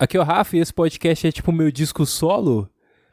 Aqui 0.00 0.16
é 0.16 0.20
o 0.20 0.22
Rafa 0.22 0.56
e 0.56 0.60
esse 0.60 0.72
podcast 0.72 1.26
é 1.26 1.30
tipo 1.30 1.52
meu 1.52 1.70
disco 1.70 2.06
solo. 2.06 2.66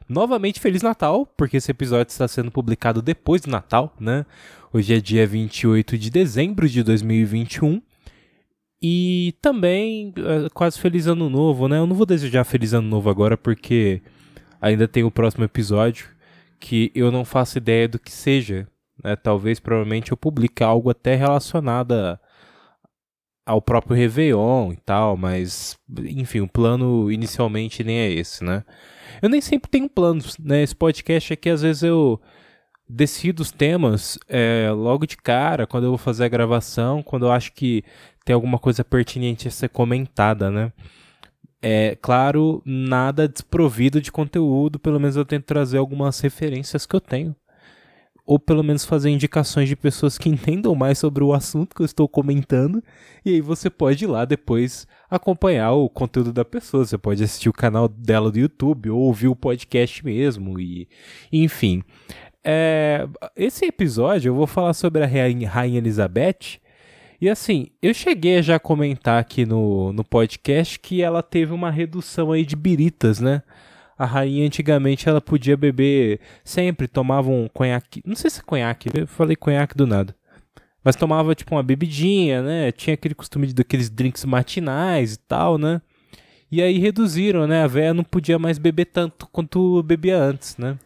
Novamente, 0.08 0.58
Feliz 0.58 0.80
Natal, 0.80 1.26
porque 1.36 1.58
esse 1.58 1.70
episódio 1.70 2.10
está 2.10 2.26
sendo 2.26 2.50
publicado 2.50 3.02
depois 3.02 3.42
do 3.42 3.50
Natal, 3.50 3.94
né? 4.00 4.24
Hoje 4.72 4.94
é 4.94 4.98
dia 4.98 5.26
28 5.26 5.98
de 5.98 6.08
dezembro 6.08 6.66
de 6.66 6.82
2021. 6.82 7.82
E 8.80 9.34
também 9.42 10.14
é, 10.16 10.48
quase 10.48 10.80
Feliz 10.80 11.06
Ano 11.06 11.28
Novo, 11.28 11.68
né? 11.68 11.76
Eu 11.76 11.86
não 11.86 11.94
vou 11.94 12.06
desejar 12.06 12.42
Feliz 12.44 12.72
Ano 12.72 12.88
Novo 12.88 13.10
agora 13.10 13.36
porque 13.36 14.00
ainda 14.58 14.88
tem 14.88 15.04
o 15.04 15.10
próximo 15.10 15.44
episódio 15.44 16.08
que 16.58 16.90
eu 16.94 17.12
não 17.12 17.22
faço 17.22 17.58
ideia 17.58 17.86
do 17.86 17.98
que 17.98 18.10
seja. 18.10 18.66
Né? 19.04 19.14
Talvez, 19.14 19.60
provavelmente, 19.60 20.10
eu 20.10 20.16
publique 20.16 20.64
algo 20.64 20.88
até 20.88 21.14
relacionado 21.14 21.92
a 21.92 22.18
ao 23.48 23.62
próprio 23.62 23.96
Réveillon 23.96 24.72
e 24.72 24.76
tal, 24.76 25.16
mas 25.16 25.78
enfim, 26.04 26.40
o 26.40 26.48
plano 26.48 27.10
inicialmente 27.10 27.82
nem 27.82 27.98
é 27.98 28.10
esse, 28.12 28.44
né? 28.44 28.62
Eu 29.22 29.30
nem 29.30 29.40
sempre 29.40 29.70
tenho 29.70 29.88
planos, 29.88 30.36
né? 30.38 30.62
Esse 30.62 30.76
podcast 30.76 31.32
aqui 31.32 31.48
às 31.48 31.62
vezes 31.62 31.82
eu 31.82 32.20
decido 32.86 33.40
os 33.40 33.50
temas 33.50 34.18
é, 34.28 34.70
logo 34.70 35.06
de 35.06 35.16
cara, 35.16 35.66
quando 35.66 35.84
eu 35.84 35.90
vou 35.90 35.98
fazer 35.98 36.26
a 36.26 36.28
gravação, 36.28 37.02
quando 37.02 37.24
eu 37.24 37.32
acho 37.32 37.54
que 37.54 37.82
tem 38.22 38.34
alguma 38.34 38.58
coisa 38.58 38.84
pertinente 38.84 39.48
a 39.48 39.50
ser 39.50 39.70
comentada, 39.70 40.50
né? 40.50 40.70
É 41.62 41.96
claro, 42.02 42.62
nada 42.66 43.26
desprovido 43.26 43.98
de 43.98 44.12
conteúdo, 44.12 44.78
pelo 44.78 45.00
menos 45.00 45.16
eu 45.16 45.24
tento 45.24 45.44
trazer 45.46 45.78
algumas 45.78 46.20
referências 46.20 46.84
que 46.84 46.94
eu 46.94 47.00
tenho 47.00 47.34
ou 48.28 48.38
pelo 48.38 48.62
menos 48.62 48.84
fazer 48.84 49.08
indicações 49.08 49.70
de 49.70 49.74
pessoas 49.74 50.18
que 50.18 50.28
entendam 50.28 50.74
mais 50.74 50.98
sobre 50.98 51.24
o 51.24 51.32
assunto 51.32 51.74
que 51.74 51.80
eu 51.80 51.86
estou 51.86 52.06
comentando, 52.06 52.84
e 53.24 53.30
aí 53.30 53.40
você 53.40 53.70
pode 53.70 54.04
ir 54.04 54.06
lá 54.06 54.26
depois 54.26 54.86
acompanhar 55.10 55.72
o 55.72 55.88
conteúdo 55.88 56.30
da 56.30 56.44
pessoa, 56.44 56.84
você 56.84 56.98
pode 56.98 57.24
assistir 57.24 57.48
o 57.48 57.54
canal 57.54 57.88
dela 57.88 58.30
do 58.30 58.38
YouTube, 58.38 58.90
ou 58.90 59.00
ouvir 59.00 59.28
o 59.28 59.34
podcast 59.34 60.04
mesmo, 60.04 60.60
e 60.60 60.86
enfim. 61.32 61.82
É, 62.44 63.08
esse 63.34 63.64
episódio 63.64 64.28
eu 64.28 64.34
vou 64.34 64.46
falar 64.46 64.74
sobre 64.74 65.02
a 65.02 65.06
Rainha, 65.06 65.78
Elizabeth, 65.78 66.60
e 67.18 67.30
assim, 67.30 67.68
eu 67.80 67.94
cheguei 67.94 68.36
a 68.38 68.42
já 68.42 68.58
comentar 68.58 69.18
aqui 69.18 69.46
no, 69.46 69.90
no 69.94 70.04
podcast 70.04 70.78
que 70.78 71.00
ela 71.00 71.22
teve 71.22 71.54
uma 71.54 71.70
redução 71.70 72.30
aí 72.30 72.44
de 72.44 72.54
biritas, 72.54 73.20
né? 73.20 73.42
A 73.98 74.06
rainha 74.06 74.46
antigamente 74.46 75.08
ela 75.08 75.20
podia 75.20 75.56
beber 75.56 76.20
sempre, 76.44 76.86
tomava 76.86 77.28
um 77.30 77.48
conhaque, 77.48 78.00
não 78.06 78.14
sei 78.14 78.30
se 78.30 78.40
é 78.40 78.42
conhaque, 78.44 78.88
eu 78.94 79.06
falei 79.06 79.34
conhaque 79.34 79.76
do 79.76 79.86
nada. 79.86 80.14
Mas 80.84 80.94
tomava 80.94 81.34
tipo 81.34 81.54
uma 81.54 81.62
bebidinha, 81.62 82.40
né? 82.40 82.72
Tinha 82.72 82.94
aquele 82.94 83.14
costume 83.14 83.48
de 83.48 83.54
daqueles 83.54 83.90
drinks 83.90 84.24
matinais 84.24 85.14
e 85.14 85.18
tal, 85.18 85.58
né? 85.58 85.82
E 86.50 86.62
aí 86.62 86.78
reduziram, 86.78 87.46
né? 87.46 87.64
A 87.64 87.66
véia 87.66 87.92
não 87.92 88.04
podia 88.04 88.38
mais 88.38 88.56
beber 88.56 88.86
tanto 88.86 89.26
quanto 89.26 89.82
bebia 89.82 90.16
antes, 90.16 90.56
né? 90.56 90.78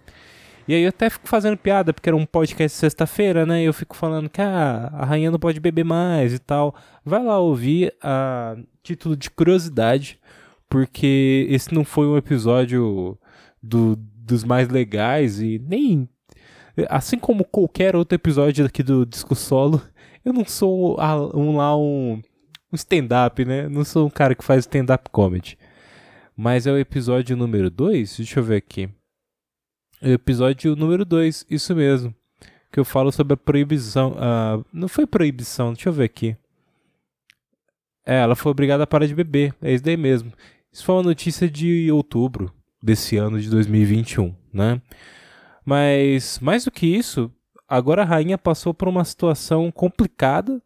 E 0.66 0.74
aí 0.74 0.82
eu 0.82 0.88
até 0.88 1.10
fico 1.10 1.28
fazendo 1.28 1.56
piada, 1.56 1.92
porque 1.92 2.08
era 2.08 2.16
um 2.16 2.24
podcast 2.24 2.78
sexta-feira, 2.78 3.44
né? 3.44 3.62
E 3.62 3.66
eu 3.66 3.72
fico 3.72 3.94
falando 3.94 4.28
que 4.28 4.40
ah, 4.40 4.90
a 4.92 5.04
rainha 5.04 5.30
não 5.30 5.38
pode 5.38 5.60
beber 5.60 5.84
mais 5.84 6.32
e 6.32 6.38
tal. 6.38 6.74
Vai 7.04 7.22
lá 7.22 7.38
ouvir 7.38 7.94
a 8.02 8.56
título 8.82 9.16
de 9.16 9.30
curiosidade 9.30 10.18
porque 10.72 11.46
esse 11.50 11.74
não 11.74 11.84
foi 11.84 12.06
um 12.06 12.16
episódio 12.16 13.18
do, 13.62 13.94
dos 13.94 14.42
mais 14.42 14.70
legais 14.70 15.38
e 15.38 15.58
nem. 15.58 16.08
Assim 16.88 17.18
como 17.18 17.44
qualquer 17.44 17.94
outro 17.94 18.16
episódio 18.16 18.64
aqui 18.64 18.82
do 18.82 19.04
Disco 19.04 19.34
Solo, 19.34 19.82
eu 20.24 20.32
não 20.32 20.46
sou 20.46 20.98
um, 21.34 21.56
lá 21.58 21.76
um, 21.76 22.22
um 22.72 22.74
stand-up, 22.74 23.44
né? 23.44 23.68
Não 23.68 23.84
sou 23.84 24.06
um 24.06 24.10
cara 24.10 24.34
que 24.34 24.42
faz 24.42 24.60
stand-up 24.60 25.10
comedy. 25.10 25.58
Mas 26.34 26.66
é 26.66 26.72
o 26.72 26.78
episódio 26.78 27.36
número 27.36 27.70
2? 27.70 28.16
Deixa 28.16 28.40
eu 28.40 28.44
ver 28.44 28.56
aqui. 28.56 28.88
É 30.00 30.08
o 30.08 30.12
episódio 30.12 30.74
número 30.74 31.04
2, 31.04 31.44
isso 31.50 31.76
mesmo. 31.76 32.14
Que 32.72 32.80
eu 32.80 32.84
falo 32.86 33.12
sobre 33.12 33.34
a 33.34 33.36
proibição. 33.36 34.12
Uh, 34.12 34.64
não 34.72 34.88
foi 34.88 35.06
proibição, 35.06 35.74
deixa 35.74 35.90
eu 35.90 35.92
ver 35.92 36.04
aqui. 36.04 36.34
É, 38.06 38.20
ela 38.20 38.34
foi 38.34 38.50
obrigada 38.50 38.84
a 38.84 38.86
parar 38.86 39.04
de 39.04 39.14
beber. 39.14 39.54
É 39.60 39.70
isso 39.70 39.84
daí 39.84 39.98
mesmo. 39.98 40.32
Isso 40.72 40.84
foi 40.84 40.94
uma 40.94 41.02
notícia 41.02 41.48
de 41.50 41.92
outubro 41.92 42.52
desse 42.82 43.16
ano 43.16 43.40
de 43.40 43.50
2021, 43.50 44.34
né? 44.52 44.80
Mas 45.64 46.38
mais 46.40 46.64
do 46.64 46.70
que 46.70 46.86
isso, 46.86 47.30
agora 47.68 48.02
a 48.02 48.06
rainha 48.06 48.38
passou 48.38 48.72
por 48.72 48.88
uma 48.88 49.04
situação 49.04 49.70
complicada 49.70 50.60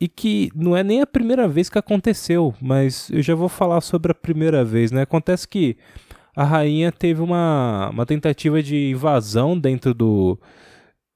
e 0.00 0.06
que 0.06 0.50
não 0.54 0.76
é 0.76 0.84
nem 0.84 1.00
a 1.00 1.06
primeira 1.06 1.48
vez 1.48 1.70
que 1.70 1.78
aconteceu, 1.78 2.54
mas 2.60 3.10
eu 3.10 3.22
já 3.22 3.34
vou 3.34 3.48
falar 3.48 3.80
sobre 3.80 4.12
a 4.12 4.14
primeira 4.14 4.64
vez, 4.64 4.92
né? 4.92 5.02
Acontece 5.02 5.48
que 5.48 5.76
a 6.34 6.44
rainha 6.44 6.92
teve 6.92 7.22
uma, 7.22 7.88
uma 7.90 8.04
tentativa 8.04 8.62
de 8.62 8.90
invasão 8.90 9.58
dentro 9.58 9.94
do 9.94 10.38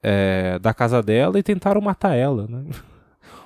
é, 0.01 0.57
da 0.59 0.73
casa 0.73 1.01
dela 1.03 1.37
e 1.37 1.43
tentaram 1.43 1.79
matar 1.79 2.15
ela, 2.15 2.47
né? 2.47 2.63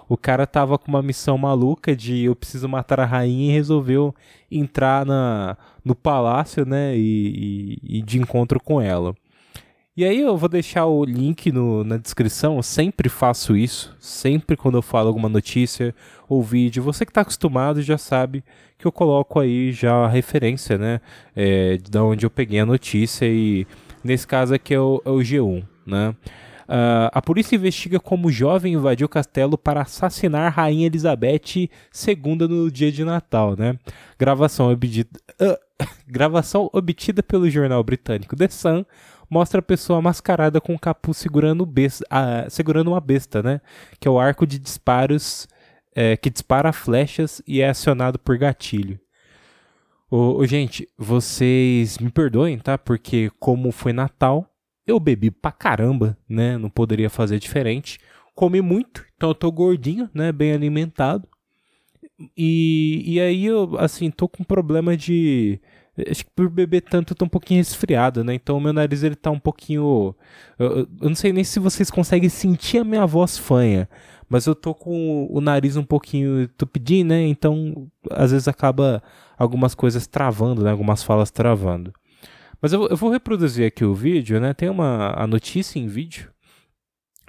o 0.08 0.18
cara 0.18 0.46
tava 0.46 0.78
com 0.78 0.90
uma 0.90 1.02
missão 1.02 1.38
maluca 1.38 1.96
de 1.96 2.24
eu 2.24 2.36
preciso 2.36 2.70
matar 2.70 3.00
a 3.00 3.06
rainha 3.06 3.52
e 3.52 3.56
resolveu 3.56 4.14
entrar 4.52 5.06
na, 5.06 5.58
no 5.84 5.96
palácio, 5.96 6.66
né, 6.66 6.96
e, 6.96 7.80
e, 7.84 8.00
e 8.00 8.02
de 8.02 8.20
encontro 8.20 8.60
com 8.60 8.80
ela. 8.80 9.16
E 9.98 10.04
aí 10.04 10.20
eu 10.20 10.36
vou 10.36 10.50
deixar 10.50 10.86
o 10.88 11.06
link 11.06 11.52
no, 11.54 11.84
na 11.84 11.96
descrição, 11.96 12.58
eu 12.58 12.64
sempre 12.64 13.08
faço 13.08 13.56
isso, 13.56 13.96
sempre 13.98 14.58
quando 14.58 14.78
eu 14.78 14.82
falo 14.82 15.08
alguma 15.08 15.30
notícia 15.30 15.96
ou 16.28 16.44
vídeo. 16.44 16.84
Você 16.84 17.06
que 17.06 17.12
está 17.12 17.22
acostumado 17.22 17.82
já 17.82 17.98
sabe 17.98 18.44
que 18.78 18.86
eu 18.86 18.92
coloco 18.92 19.40
aí 19.40 19.72
já 19.72 20.04
a 20.04 20.08
referência, 20.08 20.78
né, 20.78 21.00
é, 21.36 21.78
de 21.78 21.98
onde 21.98 22.26
eu 22.26 22.30
peguei 22.30 22.60
a 22.60 22.66
notícia 22.66 23.26
e 23.26 23.66
nesse 24.04 24.28
caso 24.28 24.54
aqui 24.54 24.74
é 24.74 24.80
o, 24.80 25.02
é 25.06 25.10
o 25.10 25.20
G1, 25.20 25.64
né. 25.86 26.14
Uh, 26.68 27.10
a 27.12 27.22
polícia 27.22 27.56
investiga 27.56 28.00
como 28.00 28.28
o 28.28 28.32
jovem 28.32 28.74
invadiu 28.74 29.06
o 29.06 29.10
castelo 29.10 29.58
para 29.58 29.82
assassinar 29.82 30.52
Rainha 30.52 30.88
Elizabeth 30.88 31.42
II 31.56 32.48
no 32.50 32.72
dia 32.72 32.92
de 32.92 33.04
Natal, 33.04 33.56
né? 33.56 33.78
Gravação 34.18 34.72
obtida, 34.72 35.10
uh, 35.42 35.86
gravação 36.08 36.70
obtida 36.74 37.22
pelo 37.22 37.50
jornal 37.50 37.84
britânico 37.84 38.36
The 38.36 38.48
Sun 38.48 38.84
mostra 39.30 39.60
a 39.60 39.64
pessoa 39.64 40.02
mascarada 40.02 40.60
com 40.60 40.74
um 40.74 40.78
capuz 40.78 41.18
segurando, 41.18 41.66
besta, 41.66 42.06
uh, 42.06 42.50
segurando 42.50 42.88
uma 42.88 43.02
besta, 43.02 43.44
né? 43.44 43.62
Que 44.00 44.08
é 44.08 44.12
o 44.12 44.20
arco 44.20 44.48
de 44.48 44.58
disparos 44.58 45.48
é, 45.96 46.18
que 46.18 46.30
dispara 46.30 46.74
flechas 46.74 47.42
e 47.48 47.62
é 47.62 47.70
acionado 47.70 48.20
por 48.20 48.38
gatilho. 48.38 49.00
Gente, 50.46 50.88
vocês 50.98 51.98
me 51.98 52.10
perdoem, 52.10 52.58
tá? 52.58 52.78
Porque 52.78 53.32
como 53.40 53.72
foi 53.72 53.92
Natal, 53.92 54.50
eu 54.86 55.00
bebi 55.00 55.32
pra 55.32 55.52
caramba, 55.52 56.18
né? 56.28 56.58
Não 56.58 56.70
poderia 56.70 57.10
fazer 57.10 57.40
diferente. 57.40 58.00
Comi 58.36 58.62
muito, 58.62 59.06
então 59.16 59.30
eu 59.30 59.36
tô 59.36 59.52
gordinho, 59.52 60.10
né? 60.14 60.32
Bem 60.32 60.54
alimentado. 60.54 61.28
E, 62.38 63.04
e 63.06 63.20
aí 63.20 63.46
eu, 63.46 63.78
assim, 63.78 64.10
tô 64.12 64.28
com 64.28 64.44
problema 64.44 64.96
de. 64.96 65.60
Acho 66.10 66.26
que 66.26 66.32
por 66.32 66.50
beber 66.50 66.82
tanto 66.82 67.14
eu 67.14 67.18
tô 67.18 67.26
um 67.26 67.30
pouquinho 67.30 67.60
resfriado, 67.60 68.24
né? 68.24 68.34
Então 68.34 68.58
o 68.58 68.62
meu 68.62 68.74
nariz 68.74 69.04
ele 69.04 69.16
tá 69.16 69.32
um 69.32 69.40
pouquinho. 69.40 70.16
Eu, 70.60 70.80
eu 70.80 71.10
não 71.10 71.16
sei 71.16 71.32
nem 71.32 71.44
se 71.44 71.60
vocês 71.60 71.90
conseguem 71.90 72.30
sentir 72.30 72.80
a 72.80 72.84
minha 72.84 73.06
voz 73.06 73.38
fanha, 73.38 73.90
mas 74.30 74.46
eu 74.46 74.56
tô 74.56 74.74
com 74.74 75.28
o 75.30 75.40
nariz 75.40 75.78
um 75.78 75.84
pouquinho 75.84 76.48
tupidinho, 76.50 77.06
né? 77.06 77.22
Então 77.28 77.90
às 78.12 78.32
vezes 78.32 78.48
acaba 78.48 79.02
algumas 79.38 79.74
coisas 79.74 80.06
travando, 80.08 80.64
né? 80.64 80.72
Algumas 80.72 81.04
falas 81.04 81.32
travando. 81.32 81.94
Mas 82.66 82.74
eu, 82.74 82.88
eu 82.88 82.98
vou 82.98 83.12
reproduzir 83.12 83.68
aqui 83.68 83.86
o 83.86 83.94
vídeo, 83.94 84.40
né? 84.42 84.52
Tem 84.52 84.68
uma 84.68 85.14
a 85.16 85.28
notícia 85.28 85.78
em 85.78 85.86
vídeo. 85.86 86.32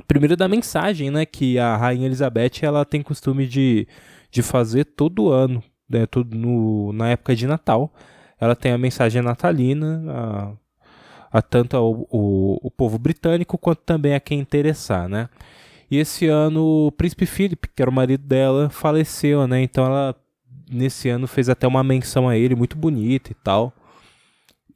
Primeiro 0.08 0.34
da 0.34 0.48
mensagem, 0.48 1.10
né? 1.10 1.26
Que 1.26 1.58
a 1.58 1.76
Rainha 1.76 2.06
Elizabeth 2.06 2.62
ela 2.62 2.86
tem 2.86 3.02
costume 3.02 3.46
de, 3.46 3.86
de 4.30 4.42
fazer 4.42 4.86
todo 4.86 5.28
ano, 5.28 5.62
né? 5.86 6.06
Todo 6.06 6.34
no, 6.34 6.90
na 6.94 7.10
época 7.10 7.36
de 7.36 7.46
Natal. 7.46 7.92
Ela 8.40 8.56
tem 8.56 8.72
a 8.72 8.78
mensagem 8.78 9.20
natalina, 9.20 10.02
a, 10.08 10.52
a 11.38 11.42
tanto 11.42 11.76
ao, 11.76 12.06
o, 12.10 12.58
o 12.62 12.70
povo 12.70 12.98
britânico 12.98 13.58
quanto 13.58 13.82
também 13.82 14.14
a 14.14 14.20
quem 14.20 14.40
interessar, 14.40 15.06
né? 15.06 15.28
E 15.90 15.98
esse 15.98 16.26
ano 16.28 16.86
o 16.86 16.92
príncipe 16.92 17.26
Philip, 17.26 17.68
que 17.76 17.82
era 17.82 17.90
o 17.90 17.94
marido 17.94 18.26
dela, 18.26 18.70
faleceu, 18.70 19.46
né? 19.46 19.60
Então 19.60 19.84
ela 19.84 20.16
nesse 20.70 21.10
ano 21.10 21.26
fez 21.26 21.50
até 21.50 21.68
uma 21.68 21.84
menção 21.84 22.26
a 22.26 22.38
ele 22.38 22.54
muito 22.54 22.74
bonita 22.74 23.32
e 23.32 23.34
tal. 23.34 23.74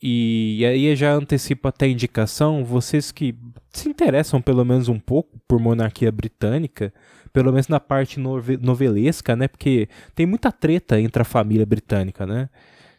E, 0.02 0.64
aí 0.64 0.97
já 0.97 1.12
antecipo 1.12 1.69
até 1.69 1.85
a 1.85 1.88
indicação, 1.88 2.64
vocês 2.64 3.12
que 3.12 3.35
se 3.70 3.88
interessam 3.88 4.41
pelo 4.41 4.64
menos 4.64 4.88
um 4.88 4.99
pouco 4.99 5.38
por 5.47 5.61
monarquia 5.61 6.11
britânica, 6.11 6.93
pelo 7.32 7.52
menos 7.52 7.69
na 7.69 7.79
parte 7.79 8.19
novelesca, 8.19 9.37
né? 9.37 9.47
Porque 9.47 9.88
tem 10.14 10.26
muita 10.26 10.50
treta 10.50 11.00
entre 11.00 11.20
a 11.23 11.25
família 11.25 11.67
britânica, 11.67 12.26
né? 12.26 12.49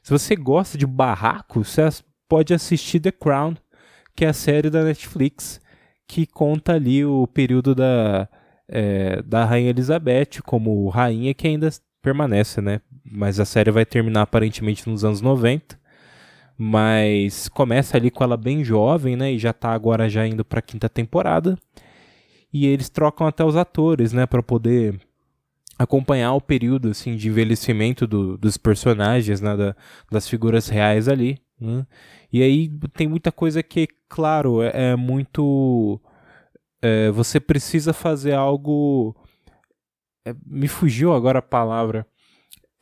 Se 0.03 0.11
você 0.11 0.35
gosta 0.35 0.77
de 0.77 0.85
barraco, 0.85 1.63
você 1.63 1.81
pode 2.29 2.53
assistir 2.53 2.99
The 2.99 3.11
Crown, 3.11 3.55
que 4.15 4.23
é 4.25 4.29
a 4.29 4.33
série 4.33 4.69
da 4.69 4.83
Netflix, 4.83 5.59
que 6.07 6.25
conta 6.25 6.73
ali 6.73 7.03
o 7.03 7.27
período 7.27 7.73
da, 7.73 8.29
é, 8.67 9.21
da 9.23 9.43
Rainha 9.45 9.69
Elizabeth 9.69 10.41
como 10.45 10.87
rainha 10.89 11.33
que 11.33 11.47
ainda 11.47 11.69
permanece, 12.01 12.61
né? 12.61 12.81
Mas 13.03 13.39
a 13.39 13.45
série 13.45 13.71
vai 13.71 13.85
terminar 13.85 14.21
aparentemente 14.21 14.87
nos 14.89 15.03
anos 15.03 15.21
90. 15.21 15.80
Mas 16.63 17.49
começa 17.49 17.97
ali 17.97 18.11
com 18.11 18.23
ela 18.23 18.37
bem 18.37 18.63
jovem, 18.63 19.15
né? 19.15 19.31
E 19.31 19.39
já 19.39 19.51
tá 19.51 19.71
agora 19.71 20.07
já 20.07 20.27
indo 20.27 20.45
pra 20.45 20.61
quinta 20.61 20.87
temporada. 20.87 21.57
E 22.53 22.67
eles 22.67 22.87
trocam 22.87 23.25
até 23.25 23.43
os 23.43 23.55
atores, 23.55 24.13
né? 24.13 24.27
Pra 24.27 24.43
poder 24.43 25.01
acompanhar 25.75 26.33
o 26.33 26.39
período 26.39 26.89
assim 26.89 27.15
de 27.15 27.29
envelhecimento 27.29 28.05
do, 28.05 28.37
dos 28.37 28.57
personagens, 28.57 29.41
né, 29.41 29.57
da, 29.57 29.75
das 30.11 30.29
figuras 30.29 30.69
reais 30.69 31.07
ali. 31.07 31.39
Né? 31.59 31.83
E 32.31 32.43
aí 32.43 32.69
tem 32.93 33.07
muita 33.07 33.31
coisa 33.31 33.63
que, 33.63 33.87
claro, 34.07 34.61
é, 34.61 34.91
é 34.91 34.95
muito. 34.95 35.99
É, 36.79 37.09
você 37.09 37.39
precisa 37.39 37.91
fazer 37.91 38.33
algo. 38.33 39.15
É, 40.23 40.35
me 40.45 40.67
fugiu 40.67 41.11
agora 41.11 41.39
a 41.39 41.41
palavra. 41.41 42.05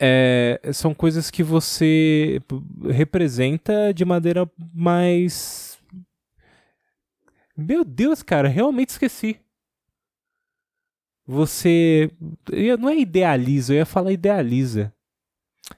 É, 0.01 0.61
são 0.73 0.93
coisas 0.93 1.29
que 1.29 1.43
você 1.43 2.41
representa 2.89 3.93
de 3.93 4.05
maneira 4.05 4.49
mais. 4.73 5.77
Meu 7.57 7.83
Deus, 7.83 8.23
cara, 8.23 8.47
realmente 8.47 8.89
esqueci 8.89 9.39
você. 11.29 12.09
Não 12.79 12.89
é 12.89 12.97
idealiza, 12.97 13.73
eu 13.73 13.77
ia 13.77 13.85
falar 13.85 14.11
idealiza. 14.11 14.91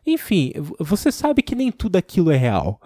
Enfim, 0.08 0.54
você 0.80 1.12
sabe 1.12 1.42
que 1.42 1.56
nem 1.56 1.70
tudo 1.70 1.98
aquilo 1.98 2.32
é 2.32 2.38
real. 2.38 2.80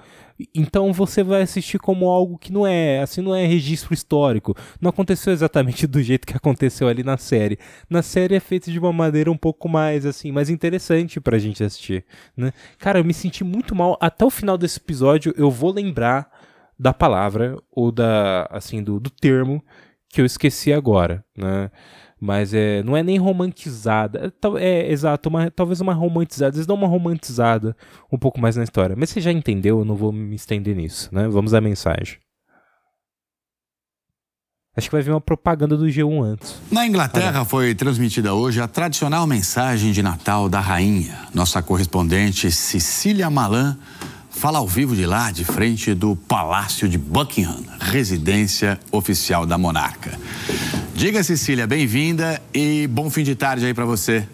Então 0.54 0.92
você 0.92 1.24
vai 1.24 1.42
assistir 1.42 1.80
como 1.80 2.10
algo 2.10 2.38
que 2.38 2.52
não 2.52 2.68
é, 2.68 3.00
assim, 3.00 3.22
não 3.22 3.34
é 3.34 3.46
registro 3.46 3.94
histórico. 3.94 4.56
Não 4.82 4.90
aconteceu 4.90 5.32
exatamente 5.32 5.88
do 5.88 6.02
jeito 6.02 6.28
que 6.28 6.36
aconteceu 6.36 6.88
ali 6.88 7.04
na 7.04 7.18
série. 7.18 7.58
Na 7.90 8.02
série 8.02 8.36
é 8.36 8.40
feito 8.40 8.70
de 8.72 8.78
uma 8.78 8.92
maneira 8.92 9.32
um 9.32 9.38
pouco 9.38 9.70
mais, 9.70 10.06
assim, 10.06 10.32
mais 10.32 10.50
interessante 10.50 11.22
pra 11.22 11.38
gente 11.38 11.64
assistir, 11.64 12.06
né? 12.36 12.52
Cara, 12.78 13.00
eu 13.00 13.06
me 13.06 13.14
senti 13.14 13.44
muito 13.44 13.74
mal. 13.74 13.98
Até 14.02 14.26
o 14.26 14.30
final 14.30 14.58
desse 14.58 14.80
episódio 14.80 15.34
eu 15.38 15.50
vou 15.50 15.72
lembrar 15.72 16.30
da 16.78 16.94
palavra 16.94 17.58
ou 17.72 17.92
da, 17.92 18.48
assim, 18.52 18.84
do, 18.84 19.00
do 19.00 19.10
termo 19.10 19.64
que 20.10 20.22
eu 20.22 20.26
esqueci 20.26 20.74
agora, 20.74 21.24
né? 21.38 21.72
Mas 22.19 22.53
é, 22.53 22.81
não 22.83 22.95
é 22.95 23.03
nem 23.03 23.17
romantizada. 23.17 24.33
É, 24.57 24.63
é 24.63 24.91
exato, 24.91 25.29
uma, 25.29 25.51
talvez 25.51 25.81
uma 25.81 25.94
romantizada. 25.94 26.56
Eles 26.56 26.65
dão 26.65 26.75
uma 26.75 26.88
romantizada 26.88 27.75
um 28.12 28.17
pouco 28.17 28.39
mais 28.39 28.56
na 28.56 28.63
história. 28.63 28.95
Mas 28.97 29.09
você 29.09 29.19
já 29.19 29.31
entendeu, 29.31 29.79
eu 29.79 29.85
não 29.85 29.95
vou 29.95 30.12
me 30.12 30.35
estender 30.35 30.75
nisso, 30.75 31.09
né? 31.13 31.27
Vamos 31.27 31.53
à 31.53 31.59
mensagem. 31.59 32.17
Acho 34.77 34.89
que 34.89 34.95
vai 34.95 35.01
vir 35.01 35.12
uma 35.12 35.21
propaganda 35.21 35.77
do 35.77 35.85
G1 35.85 36.23
antes. 36.23 36.56
Na 36.69 36.85
Inglaterra 36.85 37.45
foi 37.45 37.73
transmitida 37.73 38.33
hoje 38.33 38.59
a 38.59 38.67
tradicional 38.67 39.25
mensagem 39.25 39.94
de 39.94 40.03
Natal 40.03 40.50
da 40.50 40.59
rainha. 40.59 41.17
Nossa 41.33 41.62
correspondente 41.62 42.51
Cecília 42.51 43.29
Malan 43.29 43.77
fala 44.36 44.60
ao 44.60 44.68
vivo 44.68 44.96
de 44.96 45.06
lá, 45.06 45.32
de 45.32 45.46
frente 45.46 45.94
do 45.94 46.16
Palácio 46.16 46.90
de 46.90 46.98
Buckingham, 46.98 47.64
residência 47.80 48.78
oficial 48.92 49.46
da 49.46 49.58
monarca. 49.58 50.20
Diga, 50.94 51.24
Cecília, 51.24 51.66
bem-vinda 51.66 52.42
e 52.54 52.86
bom 52.88 53.10
fim 53.10 53.24
de 53.24 53.34
tarde 53.34 53.66
aí 53.66 53.74
para 53.74 53.86
você. 53.86 54.28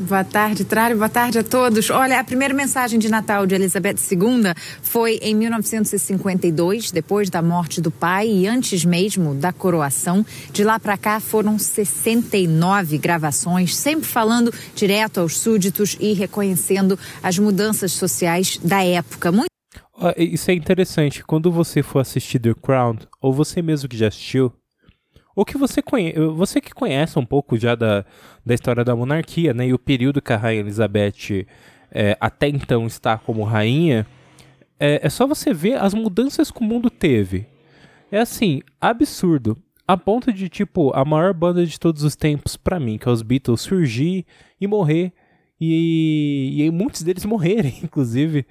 Boa 0.00 0.22
tarde, 0.22 0.64
Trário. 0.64 0.96
Boa 0.96 1.08
tarde 1.08 1.40
a 1.40 1.42
todos. 1.42 1.90
Olha, 1.90 2.20
a 2.20 2.24
primeira 2.24 2.54
mensagem 2.54 3.00
de 3.00 3.08
Natal 3.08 3.44
de 3.44 3.56
Elizabeth 3.56 3.96
II 4.08 4.54
foi 4.80 5.18
em 5.20 5.34
1952, 5.34 6.92
depois 6.92 7.28
da 7.28 7.42
morte 7.42 7.80
do 7.80 7.90
pai 7.90 8.28
e 8.28 8.46
antes 8.46 8.84
mesmo 8.84 9.34
da 9.34 9.52
coroação. 9.52 10.24
De 10.52 10.62
lá 10.62 10.78
para 10.78 10.96
cá 10.96 11.18
foram 11.18 11.58
69 11.58 12.96
gravações, 12.96 13.74
sempre 13.74 14.06
falando 14.06 14.54
direto 14.72 15.18
aos 15.18 15.36
súditos 15.36 15.96
e 15.98 16.12
reconhecendo 16.12 16.96
as 17.20 17.36
mudanças 17.36 17.90
sociais 17.90 18.56
da 18.62 18.84
época. 18.84 19.32
Muito 19.32 19.48
isso 20.16 20.48
é 20.52 20.54
interessante. 20.54 21.24
Quando 21.24 21.50
você 21.50 21.82
for 21.82 21.98
assistir 21.98 22.38
The 22.38 22.54
Crown, 22.54 22.98
ou 23.20 23.32
você 23.32 23.60
mesmo 23.60 23.88
que 23.88 23.96
já 23.96 24.06
assistiu, 24.06 24.52
ou 25.38 25.44
que 25.44 25.56
você 25.56 25.80
conhece, 25.80 26.18
você 26.18 26.60
que 26.60 26.74
conhece 26.74 27.16
um 27.16 27.24
pouco 27.24 27.56
já 27.56 27.76
da, 27.76 28.04
da 28.44 28.54
história 28.54 28.84
da 28.84 28.96
monarquia, 28.96 29.54
né, 29.54 29.68
e 29.68 29.72
o 29.72 29.78
período 29.78 30.20
que 30.20 30.32
a 30.32 30.36
rainha 30.36 30.62
Elizabeth 30.62 31.46
é, 31.92 32.16
até 32.20 32.48
então 32.48 32.88
está 32.88 33.16
como 33.16 33.44
rainha, 33.44 34.04
é, 34.80 34.98
é 35.00 35.08
só 35.08 35.28
você 35.28 35.54
ver 35.54 35.74
as 35.74 35.94
mudanças 35.94 36.50
que 36.50 36.58
o 36.58 36.64
mundo 36.64 36.90
teve. 36.90 37.46
É 38.10 38.18
assim, 38.18 38.62
absurdo. 38.80 39.56
A 39.86 39.96
ponto 39.96 40.32
de, 40.32 40.48
tipo, 40.48 40.90
a 40.92 41.04
maior 41.04 41.32
banda 41.32 41.64
de 41.64 41.78
todos 41.78 42.02
os 42.02 42.16
tempos, 42.16 42.56
para 42.56 42.80
mim, 42.80 42.98
que 42.98 43.08
é 43.08 43.12
os 43.12 43.22
Beatles, 43.22 43.60
surgir 43.60 44.26
e 44.60 44.66
morrer. 44.66 45.12
E, 45.60 46.64
e 46.64 46.70
muitos 46.72 47.04
deles 47.04 47.24
morrerem, 47.24 47.78
inclusive 47.84 48.44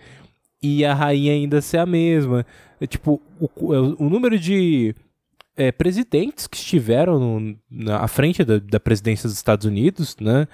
e 0.61 0.83
a 0.85 0.93
rainha 0.93 1.33
ainda 1.33 1.61
ser 1.61 1.77
a 1.77 1.85
mesma. 1.85 2.45
É, 2.79 2.87
tipo, 2.87 3.21
o, 3.39 3.73
é, 3.73 3.79
o 3.79 4.09
número 4.09 4.39
de 4.39 4.95
é, 5.57 5.71
presidentes 5.71 6.45
que 6.45 6.55
estiveram 6.55 7.19
no, 7.19 7.57
na 7.69 7.97
à 7.97 8.07
frente 8.07 8.43
da, 8.43 8.59
da, 8.59 8.79
presidência 8.79 9.27
dos 9.27 9.35
Estados 9.35 9.65
Unidos, 9.65 10.15
né? 10.21 10.47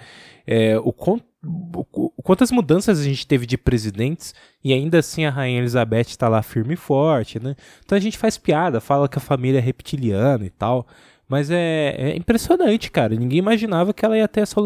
É, 0.48 0.80
o, 0.80 0.94
o, 0.94 2.10
quantas 2.24 2.52
mudanças 2.52 3.00
a 3.00 3.04
gente 3.04 3.28
teve 3.28 3.46
de 3.46 3.58
presidentes 3.58 4.34
e 4.64 4.74
ainda 4.74 5.00
assim 5.00 5.26
a 5.26 5.30
rainha 5.30 5.60
Elizabeth 5.60 6.08
está 6.08 6.30
lá 6.30 6.42
firme 6.42 6.74
e 6.74 6.78
forte, 6.78 7.38
né? 7.38 7.56
Então 7.86 7.98
a 7.98 8.02
gente 8.02 8.18
faz 8.18 8.38
piada, 8.38 8.80
fala 8.80 9.10
que 9.10 9.18
a 9.18 9.22
família 9.22 9.60
é 9.60 9.62
reptiliana 9.62 10.46
e 10.46 10.50
tal. 10.50 10.88
Mas 11.28 11.50
é, 11.50 11.96
é 11.98 12.16
impressionante, 12.16 12.92
cara. 12.92 13.16
Ninguém 13.16 13.40
imaginava 13.40 13.94
que 13.94 14.06
ela 14.06 14.18
ia 14.18 14.28
ter 14.28 14.42
essa 14.42 14.60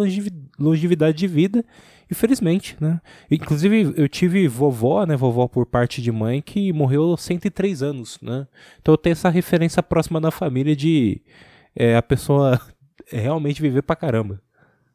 longevidade 0.60 1.18
de 1.18 1.28
vida 1.28 1.64
Infelizmente, 2.10 2.78
né? 2.80 3.02
Inclusive, 3.30 3.94
eu 3.98 4.08
tive 4.08 4.48
vovó, 4.48 5.06
né? 5.06 5.16
Vovó 5.16 5.48
por 5.48 5.66
parte 5.66 6.02
de 6.02 6.12
mãe, 6.12 6.42
que 6.42 6.72
morreu 6.72 7.04
aos 7.04 7.22
103 7.24 7.84
anos, 7.84 8.18
né? 8.22 8.48
Então 8.82 8.94
eu 8.94 8.98
tenho 8.98 9.12
essa 9.12 9.30
referência 9.30 9.84
próxima 9.84 10.22
da 10.22 10.32
família 10.32 10.76
de 10.76 11.22
é, 11.76 11.96
a 11.96 12.02
pessoa 12.02 12.60
realmente 13.12 13.62
viver 13.62 13.82
pra 13.82 13.96
caramba. 13.96 14.42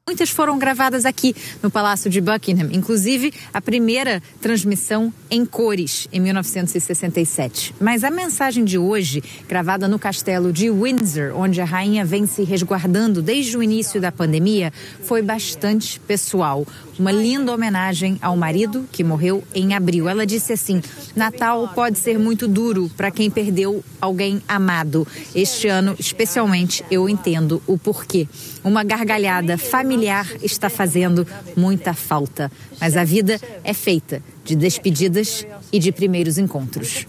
Muitas 0.05 0.31
foram 0.31 0.59
gravadas 0.59 1.07
aqui 1.07 1.33
no 1.63 1.71
Palácio 1.71 2.11
de 2.11 2.21
Buckingham, 2.21 2.69
inclusive 2.73 3.33
a 3.55 3.61
primeira 3.61 4.21
transmissão 4.41 5.15
em 5.31 5.47
cores, 5.47 6.09
em 6.13 6.19
1967. 6.19 7.73
Mas 7.81 8.03
a 8.03 8.11
mensagem 8.11 8.65
de 8.65 8.77
hoje, 8.77 9.23
gravada 9.49 9.87
no 9.87 10.01
castelo 10.01 10.53
de 10.53 10.69
Windsor, 10.69 11.33
onde 11.37 11.61
a 11.61 11.65
rainha 11.65 12.05
vem 12.05 12.27
se 12.27 12.43
resguardando 12.43 13.23
desde 13.23 13.57
o 13.57 13.63
início 13.63 14.01
da 14.01 14.11
pandemia, 14.11 14.73
foi 15.05 15.23
bastante 15.23 16.01
pessoal. 16.01 16.67
Uma 17.03 17.11
linda 17.11 17.53
homenagem 17.53 18.17
ao 18.23 18.37
marido 18.37 18.89
que 18.93 19.03
morreu 19.03 19.43
em 19.53 19.75
abril. 19.75 20.09
Ela 20.09 20.25
disse 20.25 20.53
assim: 20.53 20.81
Natal 21.17 21.67
pode 21.75 21.99
ser 21.99 22.17
muito 22.17 22.47
duro 22.47 22.89
para 22.97 23.11
quem 23.11 23.29
perdeu 23.29 23.83
alguém 24.01 24.41
amado. 24.47 25.05
Este 25.35 25.67
ano, 25.67 25.97
especialmente, 25.99 26.85
eu 26.93 27.09
entendo 27.09 27.61
o 27.67 27.77
porquê. 27.77 28.29
Uma 28.63 28.85
gargalhada 28.85 29.59
familiar 29.59 30.31
está 30.45 30.71
fazendo 30.71 31.27
muita 31.57 31.93
falta. 31.93 32.53
Mas 32.81 32.97
a 32.97 33.03
vida 33.03 33.37
é 33.65 33.75
feita 33.75 34.23
de 34.45 34.57
despedidas 34.57 35.47
e 35.73 35.79
de 35.79 35.93
primeiros 35.93 36.39
encontros. 36.39 37.07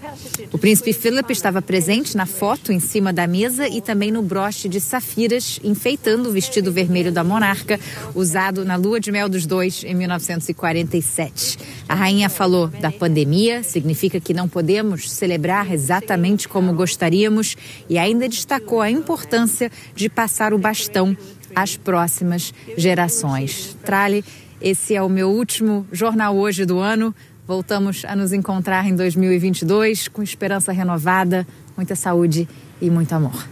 O 0.52 0.58
príncipe 0.58 0.94
Philip 0.94 1.32
estava 1.32 1.62
presente 1.62 2.16
na 2.16 2.26
foto 2.26 2.72
em 2.72 2.80
cima 2.80 3.12
da 3.12 3.26
mesa 3.28 3.68
e 3.68 3.82
também 3.82 4.12
no 4.12 4.22
broche 4.22 4.70
de 4.70 4.80
safiras, 4.80 5.60
enfeitando 5.64 6.30
o 6.30 6.32
vestido 6.32 6.72
vermelho 6.72 7.12
da 7.12 7.24
monarca, 7.24 7.80
usado 8.14 8.64
na 8.64 8.76
lua 8.76 9.00
de 9.00 9.12
mel 9.12 9.28
dos 9.28 9.46
dois 9.46 9.84
em 9.84 9.96
1947. 9.96 11.58
A 11.88 11.96
rainha 11.96 12.30
falou 12.30 12.68
da 12.68 12.92
pandemia, 12.92 13.64
significa 13.64 14.20
que 14.20 14.34
não 14.34 14.48
podemos 14.48 15.12
celebrar 15.12 15.72
exatamente 15.72 16.48
como 16.48 16.74
gostaríamos, 16.74 17.56
e 17.90 17.98
ainda 17.98 18.30
destacou 18.30 18.82
a 18.82 18.90
importância 18.90 19.72
de 19.96 20.10
passar 20.10 20.54
o 20.54 20.58
bastão 20.58 21.18
às 21.56 21.78
próximas 21.78 22.54
gerações. 22.78 23.76
Trale 23.84 24.24
esse 24.64 24.96
é 24.96 25.02
o 25.04 25.10
meu 25.10 25.30
último 25.30 25.86
jornal 25.92 26.38
hoje 26.38 26.66
do 26.66 26.80
ano. 26.80 27.14
Voltamos 27.46 28.06
a 28.06 28.16
nos 28.16 28.32
encontrar 28.32 28.88
em 28.88 28.96
2022 28.96 30.08
com 30.08 30.24
esperança 30.24 30.72
renovada, 30.72 31.46
muita 31.76 31.98
saúde 31.98 32.48
e 32.82 32.90
muito 32.90 33.12
amor. 33.12 33.46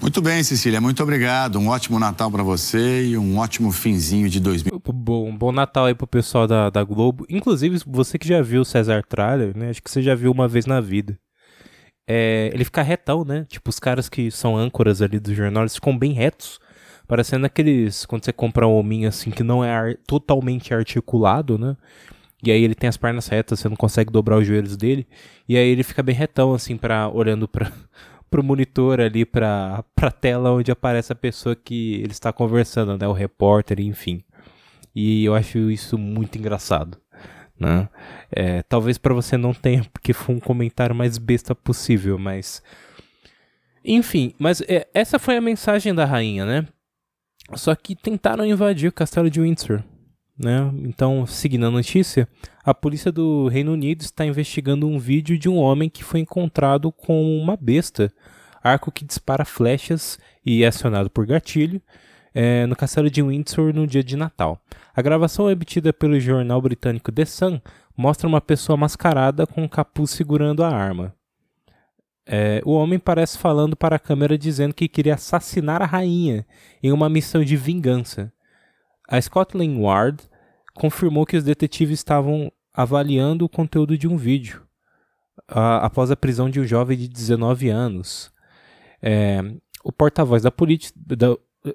Muito 0.00 0.20
bem, 0.20 0.42
Cecília, 0.42 0.80
muito 0.80 1.00
obrigado. 1.04 1.56
Um 1.60 1.68
ótimo 1.68 2.00
Natal 2.00 2.28
para 2.32 2.42
você 2.42 3.04
e 3.04 3.16
um 3.16 3.38
ótimo 3.38 3.70
finzinho 3.70 4.28
de 4.28 4.40
2000. 4.40 4.82
Bom, 4.92 5.36
bom 5.36 5.52
Natal 5.52 5.86
aí 5.86 5.94
pro 5.94 6.06
pessoal 6.06 6.48
da, 6.48 6.68
da 6.68 6.82
Globo. 6.82 7.24
Inclusive, 7.28 7.78
você 7.86 8.18
que 8.18 8.26
já 8.26 8.42
viu 8.42 8.62
o 8.62 8.64
César 8.64 9.04
Tralha, 9.08 9.52
né? 9.54 9.70
Acho 9.70 9.80
que 9.80 9.90
você 9.90 10.02
já 10.02 10.16
viu 10.16 10.32
uma 10.32 10.48
vez 10.48 10.66
na 10.66 10.80
vida. 10.80 11.16
É, 12.08 12.50
ele 12.52 12.64
fica 12.64 12.82
retão, 12.82 13.24
né? 13.24 13.46
Tipo, 13.48 13.70
os 13.70 13.78
caras 13.78 14.08
que 14.08 14.32
são 14.32 14.56
âncoras 14.56 15.00
ali 15.00 15.20
do 15.20 15.32
jornal, 15.32 15.62
eles 15.62 15.76
ficam 15.76 15.96
bem 15.96 16.12
retos. 16.12 16.58
Parecendo 17.10 17.44
aqueles. 17.44 18.06
Quando 18.06 18.24
você 18.24 18.32
compra 18.32 18.68
um 18.68 18.76
hominho 18.76 19.08
assim 19.08 19.32
que 19.32 19.42
não 19.42 19.64
é 19.64 19.74
ar, 19.74 19.96
totalmente 20.06 20.72
articulado, 20.72 21.58
né? 21.58 21.76
E 22.40 22.52
aí 22.52 22.62
ele 22.62 22.76
tem 22.76 22.86
as 22.86 22.96
pernas 22.96 23.26
retas, 23.26 23.58
você 23.58 23.68
não 23.68 23.74
consegue 23.74 24.12
dobrar 24.12 24.38
os 24.38 24.46
joelhos 24.46 24.76
dele. 24.76 25.08
E 25.48 25.56
aí 25.56 25.68
ele 25.70 25.82
fica 25.82 26.04
bem 26.04 26.14
retão, 26.14 26.54
assim, 26.54 26.76
para 26.76 27.08
olhando 27.08 27.48
pra, 27.48 27.72
pro 28.30 28.44
monitor 28.44 29.00
ali, 29.00 29.24
pra, 29.24 29.82
pra 29.92 30.12
tela 30.12 30.52
onde 30.52 30.70
aparece 30.70 31.12
a 31.12 31.16
pessoa 31.16 31.56
que 31.56 31.94
ele 31.94 32.12
está 32.12 32.32
conversando, 32.32 32.96
né? 32.96 33.08
O 33.08 33.12
repórter, 33.12 33.80
enfim. 33.80 34.22
E 34.94 35.24
eu 35.24 35.34
acho 35.34 35.58
isso 35.68 35.98
muito 35.98 36.38
engraçado. 36.38 36.96
Né? 37.58 37.88
É, 38.30 38.62
talvez 38.62 38.98
para 38.98 39.12
você 39.12 39.36
não 39.36 39.52
tenha, 39.52 39.82
porque 39.92 40.12
foi 40.12 40.36
um 40.36 40.40
comentário 40.40 40.94
mais 40.94 41.18
besta 41.18 41.56
possível, 41.56 42.16
mas. 42.16 42.62
Enfim, 43.84 44.32
mas 44.38 44.60
é, 44.68 44.86
essa 44.94 45.18
foi 45.18 45.36
a 45.36 45.40
mensagem 45.40 45.92
da 45.92 46.04
rainha, 46.04 46.46
né? 46.46 46.68
Só 47.54 47.74
que 47.74 47.96
tentaram 47.96 48.44
invadir 48.44 48.88
o 48.88 48.92
castelo 48.92 49.30
de 49.30 49.40
Windsor. 49.40 49.82
Né? 50.38 50.72
Então, 50.84 51.26
seguindo 51.26 51.66
a 51.66 51.70
notícia, 51.70 52.26
a 52.64 52.72
polícia 52.72 53.12
do 53.12 53.48
Reino 53.48 53.72
Unido 53.72 54.00
está 54.00 54.24
investigando 54.24 54.86
um 54.86 54.98
vídeo 54.98 55.38
de 55.38 55.48
um 55.48 55.58
homem 55.58 55.90
que 55.90 56.02
foi 56.02 56.20
encontrado 56.20 56.90
com 56.90 57.38
uma 57.38 57.56
besta, 57.56 58.10
arco 58.62 58.90
que 58.90 59.04
dispara 59.04 59.44
flechas 59.44 60.18
e 60.44 60.64
é 60.64 60.68
acionado 60.68 61.10
por 61.10 61.26
gatilho, 61.26 61.82
é, 62.34 62.64
no 62.66 62.76
castelo 62.76 63.10
de 63.10 63.22
Windsor 63.22 63.74
no 63.74 63.86
dia 63.86 64.02
de 64.02 64.16
Natal. 64.16 64.58
A 64.94 65.02
gravação 65.02 65.46
obtida 65.46 65.92
pelo 65.92 66.18
jornal 66.18 66.60
britânico 66.62 67.12
The 67.12 67.24
Sun 67.24 67.60
mostra 67.96 68.26
uma 68.26 68.40
pessoa 68.40 68.76
mascarada 68.76 69.46
com 69.46 69.62
um 69.62 69.68
capuz 69.68 70.10
segurando 70.10 70.64
a 70.64 70.68
arma. 70.68 71.14
É, 72.26 72.60
o 72.64 72.72
homem 72.72 72.98
parece 72.98 73.38
falando 73.38 73.76
para 73.76 73.96
a 73.96 73.98
câmera 73.98 74.38
dizendo 74.38 74.74
que 74.74 74.88
queria 74.88 75.14
assassinar 75.14 75.82
a 75.82 75.86
rainha 75.86 76.46
em 76.82 76.92
uma 76.92 77.08
missão 77.08 77.42
de 77.42 77.56
vingança. 77.56 78.32
A 79.08 79.20
Scotland 79.20 79.80
Yard 79.80 80.22
confirmou 80.74 81.26
que 81.26 81.36
os 81.36 81.44
detetives 81.44 81.98
estavam 81.98 82.52
avaliando 82.72 83.44
o 83.44 83.48
conteúdo 83.48 83.98
de 83.98 84.06
um 84.06 84.16
vídeo 84.16 84.62
a, 85.48 85.84
após 85.84 86.10
a 86.10 86.16
prisão 86.16 86.48
de 86.48 86.60
um 86.60 86.64
jovem 86.64 86.96
de 86.96 87.08
19 87.08 87.68
anos. 87.68 88.32
É, 89.02 89.42
o 89.82 89.92
porta-voz 89.92 90.42
da 90.42 90.50
polícia. 90.50 90.92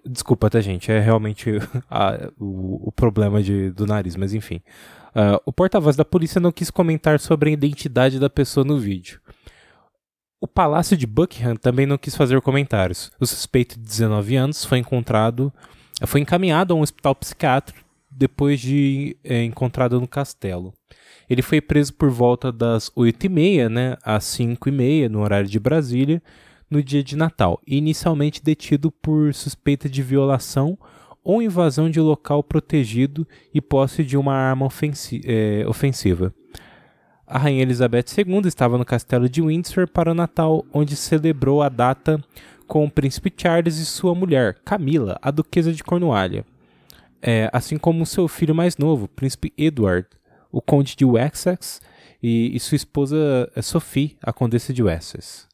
Desculpa, 0.06 0.50
tá, 0.50 0.62
gente? 0.62 0.92
É 0.92 1.00
realmente 1.00 1.52
a, 1.90 2.32
o, 2.40 2.88
o, 2.88 2.92
problema 2.92 3.42
de, 3.44 3.72
do 3.72 3.86
nariz, 3.86 4.16
mas 4.16 4.34
enfim. 4.34 4.62
Uh, 5.16 5.40
o 5.46 5.54
porta-voz 5.54 5.96
da 5.96 6.04
polícia 6.04 6.42
não 6.42 6.52
quis 6.52 6.72
comentar 6.72 7.20
sobre 7.20 7.50
a 7.50 7.54
identidade 7.54 8.20
da 8.20 8.30
pessoa 8.30 8.66
no 8.66 8.78
vídeo. 8.78 9.20
O 10.46 10.48
palácio 10.48 10.96
de 10.96 11.08
Buckingham 11.08 11.56
também 11.56 11.88
não 11.88 11.98
quis 11.98 12.16
fazer 12.16 12.40
comentários. 12.40 13.12
O 13.20 13.26
suspeito 13.26 13.80
de 13.80 13.84
19 13.84 14.36
anos 14.36 14.64
foi 14.64 14.78
encontrado, 14.78 15.52
foi 16.06 16.22
encaminhado 16.22 16.72
a 16.72 16.78
um 16.78 16.82
hospital 16.82 17.16
psiquiátrico 17.16 17.84
depois 18.12 18.60
de 18.60 19.18
é, 19.24 19.44
encontrado 19.44 20.00
no 20.00 20.08
castelo. 20.08 20.72
Ele 21.28 21.42
foi 21.42 21.60
preso 21.60 21.96
por 21.96 22.12
volta 22.12 22.52
das 22.52 22.92
8h30 22.92 23.70
né, 23.70 23.98
às 24.04 24.26
5h30 24.26 25.10
no 25.10 25.22
horário 25.22 25.50
de 25.50 25.60
Brasília, 25.60 26.22
no 26.70 26.84
dia 26.84 27.04
de 27.04 27.16
Natal, 27.16 27.60
inicialmente 27.66 28.44
detido 28.44 28.92
por 28.92 29.34
suspeita 29.34 29.90
de 29.90 30.04
violação 30.04 30.78
ou 31.24 31.42
invasão 31.42 31.90
de 31.90 32.00
local 32.00 32.44
protegido 32.44 33.28
e 33.52 33.60
posse 33.60 34.04
de 34.04 34.16
uma 34.16 34.36
arma 34.36 34.68
ofensi 34.68 35.22
é, 35.26 35.66
ofensiva. 35.68 36.32
A 37.28 37.40
Rainha 37.40 37.64
Elizabeth 37.64 38.06
II 38.18 38.42
estava 38.46 38.78
no 38.78 38.86
castelo 38.86 39.28
de 39.28 39.42
Windsor 39.42 39.88
para 39.88 40.12
o 40.12 40.16
Natal, 40.16 40.66
onde 40.72 40.96
celebrou 40.96 41.62
a 41.62 41.70
data 41.70 42.24
com 42.68 42.86
o 42.86 42.92
príncipe 42.92 43.34
Charles 43.36 43.78
e 43.78 43.86
sua 43.86 44.14
mulher, 44.14 44.58
Camila, 44.64 45.18
a 45.22 45.32
duquesa 45.32 45.72
de 45.72 45.84
Cornualha 45.84 46.46
é, 47.28 47.50
assim 47.52 47.76
como 47.76 48.06
seu 48.06 48.28
filho 48.28 48.54
mais 48.54 48.78
novo, 48.78 49.08
príncipe 49.08 49.52
Edward, 49.58 50.08
o 50.52 50.62
conde 50.62 50.96
de 50.96 51.04
Wessex, 51.04 51.82
e, 52.22 52.56
e 52.56 52.60
sua 52.60 52.76
esposa 52.76 53.52
é, 53.56 53.62
Sophie, 53.64 54.16
a 54.22 54.32
condessa 54.32 54.72
de 54.72 54.84
Wessex. 54.84 55.48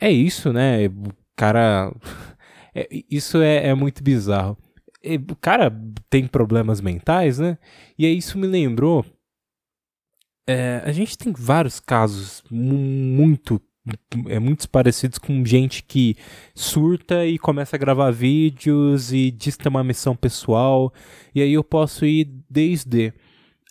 É 0.00 0.10
isso, 0.10 0.52
né? 0.52 0.88
Cara. 1.34 1.92
É, 2.78 2.86
isso 3.10 3.38
é, 3.38 3.68
é, 3.68 3.74
muito 3.74 4.04
bizarro. 4.04 4.54
O 5.30 5.36
cara 5.36 5.74
tem 6.10 6.26
problemas 6.26 6.78
mentais, 6.78 7.38
né? 7.38 7.56
E 7.98 8.04
aí 8.04 8.18
isso 8.18 8.36
me 8.36 8.46
lembrou. 8.46 9.02
É, 10.46 10.82
a 10.84 10.92
gente 10.92 11.18
tem 11.18 11.32
vários 11.32 11.80
casos 11.80 12.42
muito 12.50 13.60
é 14.28 14.38
muitos 14.38 14.66
parecidos 14.66 15.18
com 15.18 15.44
gente 15.44 15.82
que 15.82 16.16
surta 16.54 17.24
e 17.24 17.38
começa 17.38 17.76
a 17.76 17.78
gravar 17.78 18.10
vídeos 18.10 19.12
e 19.12 19.30
diz 19.30 19.56
que 19.56 19.62
tem 19.62 19.70
uma 19.70 19.84
missão 19.84 20.16
pessoal. 20.16 20.92
E 21.34 21.40
aí 21.40 21.52
eu 21.52 21.62
posso 21.62 22.04
ir 22.04 22.28
desde 22.50 23.12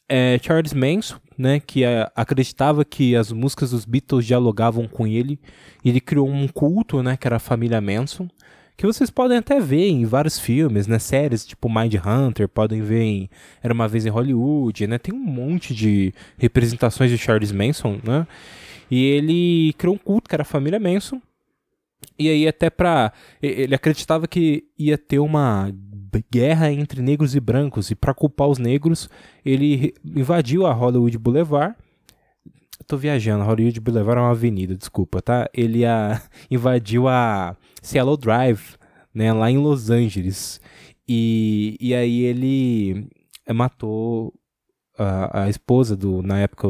é, 0.07 0.39
Charles 0.41 0.73
Manson, 0.73 1.19
né, 1.37 1.59
que 1.59 1.83
é, 1.83 2.09
acreditava 2.15 2.85
que 2.85 3.15
as 3.15 3.31
músicas 3.31 3.71
dos 3.71 3.85
Beatles 3.85 4.25
dialogavam 4.25 4.87
com 4.87 5.05
ele. 5.05 5.39
E 5.83 5.89
ele 5.89 5.99
criou 5.99 6.29
um 6.29 6.47
culto, 6.47 7.03
né, 7.03 7.17
que 7.17 7.27
era 7.27 7.35
a 7.35 7.39
família 7.39 7.81
Manson, 7.81 8.29
que 8.77 8.85
vocês 8.85 9.09
podem 9.09 9.37
até 9.37 9.59
ver 9.59 9.87
em 9.87 10.05
vários 10.05 10.37
filmes, 10.37 10.87
né, 10.87 10.99
séries 10.99 11.45
tipo 11.45 11.69
Mind 11.69 11.95
Hunter, 11.95 12.47
podem 12.47 12.81
ver 12.81 13.01
em 13.01 13.29
Era 13.63 13.73
uma 13.73 13.87
vez 13.87 14.05
em 14.05 14.09
Hollywood, 14.09 14.87
né? 14.87 14.97
Tem 14.97 15.13
um 15.13 15.23
monte 15.23 15.73
de 15.73 16.13
representações 16.37 17.09
de 17.09 17.17
Charles 17.17 17.51
Manson, 17.51 17.99
né? 18.03 18.27
E 18.89 19.03
ele 19.03 19.73
criou 19.73 19.95
um 19.95 19.97
culto 19.97 20.29
que 20.29 20.35
era 20.35 20.43
a 20.43 20.45
família 20.45 20.79
Manson. 20.79 21.21
E 22.19 22.29
aí 22.29 22.47
até 22.47 22.69
pra... 22.69 23.11
Ele 23.41 23.73
acreditava 23.73 24.27
que 24.27 24.65
ia 24.77 24.97
ter 24.97 25.19
uma 25.19 25.73
guerra 26.31 26.71
entre 26.71 27.01
negros 27.01 27.35
e 27.35 27.39
brancos. 27.39 27.89
E 27.91 27.95
para 27.95 28.13
culpar 28.13 28.47
os 28.47 28.57
negros, 28.57 29.09
ele 29.43 29.93
invadiu 30.03 30.65
a 30.65 30.73
Hollywood 30.73 31.17
Boulevard. 31.17 31.75
Tô 32.87 32.97
viajando, 32.97 33.43
Hollywood 33.43 33.79
Boulevard 33.79 34.19
é 34.19 34.23
uma 34.23 34.31
avenida, 34.31 34.75
desculpa, 34.75 35.21
tá? 35.21 35.49
Ele 35.53 35.85
a, 35.85 36.21
invadiu 36.51 37.07
a 37.07 37.55
Cielo 37.81 38.17
Drive, 38.17 38.75
né, 39.13 39.31
lá 39.31 39.49
em 39.49 39.57
Los 39.57 39.89
Angeles. 39.89 40.59
E, 41.07 41.77
e 41.79 41.95
aí 41.95 42.23
ele 42.23 43.07
matou 43.53 44.33
a, 44.97 45.43
a, 45.43 45.49
esposa 45.49 45.95
do, 45.95 46.21
na 46.21 46.39
época, 46.39 46.67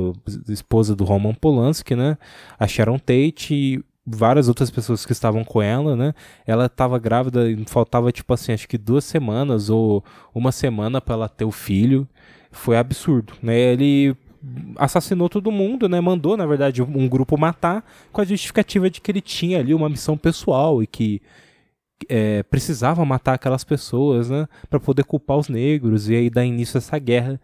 a 0.48 0.52
esposa 0.52 0.96
do 0.96 1.04
Roman 1.04 1.34
Polanski, 1.34 1.96
né? 1.96 2.18
A 2.60 2.68
Sharon 2.68 3.00
Tate 3.00 3.54
e 3.54 3.84
várias 4.06 4.48
outras 4.48 4.70
pessoas 4.70 5.06
que 5.06 5.12
estavam 5.12 5.44
com 5.44 5.62
ela, 5.62 5.96
né? 5.96 6.14
Ela 6.46 6.68
estava 6.68 7.00
grávida 7.00 7.42
faltava, 7.68 8.12
tipo 8.12 8.34
assim, 8.34 8.52
acho 8.52 8.68
que 8.68 8.78
duas 8.78 9.04
semanas 9.04 9.70
ou 9.70 10.04
uma 10.34 10.52
semana 10.52 11.02
para 11.02 11.16
ela 11.16 11.30
ter 11.30 11.46
o 11.46 11.52
filho. 11.52 12.08
Foi 12.52 12.78
absurdo, 12.78 13.34
né? 13.42 13.58
Ele 13.58 14.16
assassinou 14.78 15.30
todo 15.30 15.52
mundo, 15.52 15.88
né? 15.88 16.00
Mandou, 16.02 16.38
na 16.38 16.46
verdade, 16.46 16.82
um 16.82 17.08
grupo 17.08 17.38
matar 17.38 17.84
com 18.12 18.22
a 18.22 18.26
justificativa 18.26 18.90
de 18.90 19.02
que 19.02 19.12
ele 19.12 19.22
tinha 19.22 19.60
ali 19.60 19.74
uma 19.74 19.90
missão 19.90 20.18
pessoal 20.18 20.82
e 20.84 20.88
que 20.88 21.22
é, 22.10 22.44
precisava 22.44 23.04
matar 23.06 23.34
aquelas 23.34 23.64
pessoas, 23.64 24.30
né? 24.30 24.48
Para 24.70 24.80
poder 24.80 25.04
culpar 25.04 25.38
os 25.38 25.50
negros 25.50 26.10
e 26.10 26.16
aí 26.16 26.30
dar 26.30 26.46
início 26.46 26.78
a 26.78 26.80
essa 26.80 27.00
guerra 27.00 27.40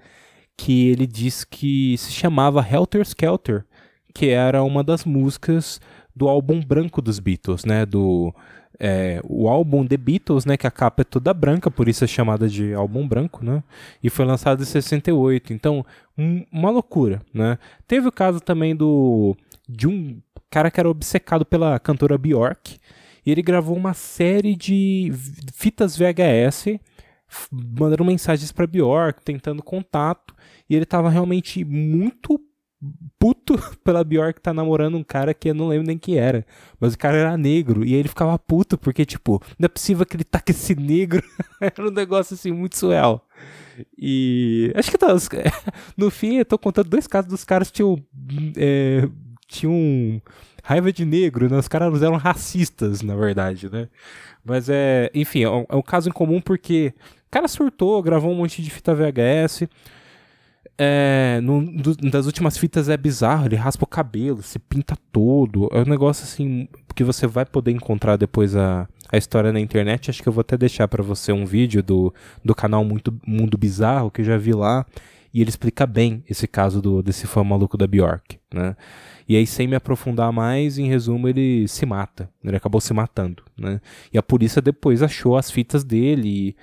que 0.58 0.90
ele 0.90 1.08
diz 1.08 1.44
que 1.44 1.98
se 1.98 2.12
chamava 2.12 2.66
Helter 2.70 3.02
Skelter, 3.02 3.66
que 4.14 4.28
era 4.28 4.64
uma 4.64 4.84
das 4.84 5.06
músicas 5.06 5.80
do 6.16 6.28
álbum 6.28 6.62
branco 6.62 7.02
dos 7.02 7.20
Beatles, 7.20 7.66
né? 7.66 7.86
Do 7.86 8.34
é, 8.84 9.22
o 9.24 9.48
álbum 9.48 9.86
The 9.86 9.96
Beatles, 9.96 10.44
né? 10.44 10.58
Que 10.58 10.66
a 10.66 10.72
capa 10.72 11.04
é 11.04 11.06
toda 11.06 11.32
branca, 11.36 11.70
por 11.70 11.88
isso 11.88 12.04
é 12.04 12.08
chamada 12.08 12.50
de 12.50 12.74
álbum 12.74 13.08
branco, 13.08 13.46
né? 13.46 13.64
E 14.02 14.10
foi 14.10 14.26
lançado 14.26 14.64
em 14.64 14.66
68. 14.66 15.54
Então, 15.54 15.86
um, 16.18 16.44
uma 16.52 16.72
loucura, 16.72 17.22
né? 17.32 17.60
Teve 17.88 18.08
o 18.08 18.12
caso 18.12 18.40
também 18.40 18.76
do 18.76 19.38
de 19.70 19.88
um 19.88 20.20
cara 20.50 20.72
que 20.72 20.80
era 20.80 20.90
obcecado 20.90 21.46
pela 21.46 21.80
cantora 21.80 22.18
Bjork. 22.18 22.80
E 23.24 23.32
ele 23.32 23.44
gravou 23.44 23.78
uma 23.78 23.94
série 23.94 24.56
de 24.56 25.12
fitas 25.54 25.96
VHS 25.96 26.80
mandando 27.52 28.04
mensagens 28.04 28.52
para 28.52 28.66
Bjork, 28.66 29.22
tentando 29.24 29.62
contato, 29.62 30.36
e 30.68 30.76
ele 30.76 30.86
tava 30.86 31.10
realmente 31.10 31.64
muito 31.64 32.42
puto 33.20 33.56
pela 33.84 34.04
Bjork 34.04 34.42
tá 34.42 34.54
namorando 34.54 34.98
um 34.98 35.04
cara 35.04 35.34
que 35.34 35.50
eu 35.50 35.54
não 35.54 35.68
lembro 35.68 35.88
nem 35.88 35.98
quem 35.98 36.18
era. 36.18 36.46
Mas 36.80 36.94
o 36.94 36.98
cara 36.98 37.18
era 37.18 37.38
negro. 37.38 37.86
E 37.86 37.94
ele 37.94 38.10
ficava 38.10 38.38
puto, 38.40 38.78
porque, 38.78 39.06
tipo, 39.06 39.42
não 39.58 39.66
é 39.66 39.70
possível 39.70 40.06
que 40.06 40.16
ele 40.16 40.24
tá 40.24 40.40
com 40.40 40.52
esse 40.52 40.76
negro. 40.76 41.24
era 41.62 41.88
um 41.88 41.92
negócio 41.92 42.34
assim 42.34 42.52
muito 42.52 42.78
surreal. 42.78 43.26
E 43.98 44.72
acho 44.76 44.92
que 44.92 44.98
tá, 44.98 45.08
no 45.96 46.12
fim 46.12 46.38
eu 46.38 46.46
tô 46.46 46.58
contando 46.58 46.90
dois 46.90 47.08
casos 47.08 47.30
dos 47.30 47.44
caras 47.44 47.70
que 47.70 47.76
tinham, 47.76 48.04
é, 48.58 49.08
tinham 49.48 50.22
raiva 50.64 50.92
de 50.92 51.06
negro, 51.06 51.50
né? 51.50 51.58
Os 51.58 51.68
caras 51.68 52.02
eram 52.02 52.18
racistas, 52.18 53.02
na 53.02 53.16
verdade, 53.16 53.72
né? 53.72 53.88
Mas 54.44 54.70
é, 54.70 55.10
enfim, 55.14 55.44
é 55.44 55.50
um, 55.50 55.66
é 55.70 55.76
um 55.76 55.82
caso 55.82 56.10
em 56.10 56.12
comum 56.12 56.42
porque 56.42 56.94
o 57.28 57.32
cara 57.32 57.48
surtou, 57.48 58.02
gravou 58.02 58.32
um 58.32 58.36
monte 58.36 58.62
de 58.62 58.70
fita 58.70 58.94
VHS. 58.94 59.68
É, 60.84 61.40
das 62.12 62.26
últimas 62.26 62.58
fitas 62.58 62.90
é 62.90 62.98
bizarro, 62.98 63.46
ele 63.46 63.56
raspa 63.56 63.84
o 63.84 63.88
cabelo, 63.88 64.42
se 64.42 64.58
pinta 64.58 64.98
todo. 65.12 65.70
É 65.72 65.82
um 65.82 65.86
negócio 65.86 66.24
assim 66.24 66.68
que 66.96 67.04
você 67.04 67.28
vai 67.28 67.46
poder 67.46 67.70
encontrar 67.70 68.18
depois 68.18 68.56
a, 68.56 68.88
a 69.12 69.16
história 69.16 69.54
na 69.54 69.60
internet. 69.60 70.10
Acho 70.10 70.24
que 70.24 70.28
eu 70.28 70.34
vou 70.34 70.42
até 70.42 70.58
deixar 70.58 70.88
para 70.88 71.04
você 71.04 71.32
um 71.32 71.46
vídeo 71.46 71.84
do, 71.84 72.12
do 72.44 72.56
canal 72.56 72.84
Muito 72.84 73.16
Mundo 73.28 73.60
Bizarro 73.60 74.10
que 74.10 74.22
eu 74.22 74.26
já 74.26 74.38
vi 74.38 74.54
lá. 74.54 74.84
E 75.32 75.40
ele 75.40 75.52
explica 75.52 75.86
bem 75.86 76.24
esse 76.28 76.48
caso 76.48 76.82
do, 76.82 77.04
desse 77.04 77.28
fã 77.28 77.44
maluco 77.44 77.78
da 77.78 77.86
Bjork, 77.86 78.40
né? 78.52 78.76
E 79.30 79.38
aí, 79.38 79.46
sem 79.46 79.68
me 79.68 79.76
aprofundar 79.76 80.32
mais, 80.34 80.80
em 80.80 80.88
resumo, 80.88 81.30
ele 81.30 81.68
se 81.68 81.86
mata. 81.86 82.28
Ele 82.44 82.58
acabou 82.58 82.82
se 82.82 82.92
matando, 82.92 83.44
né? 83.56 83.80
E 84.12 84.18
a 84.18 84.24
polícia 84.24 84.62
depois 84.62 85.04
achou 85.04 85.38
as 85.38 85.52
fitas 85.52 85.84
dele 85.84 86.28
e 86.28 86.56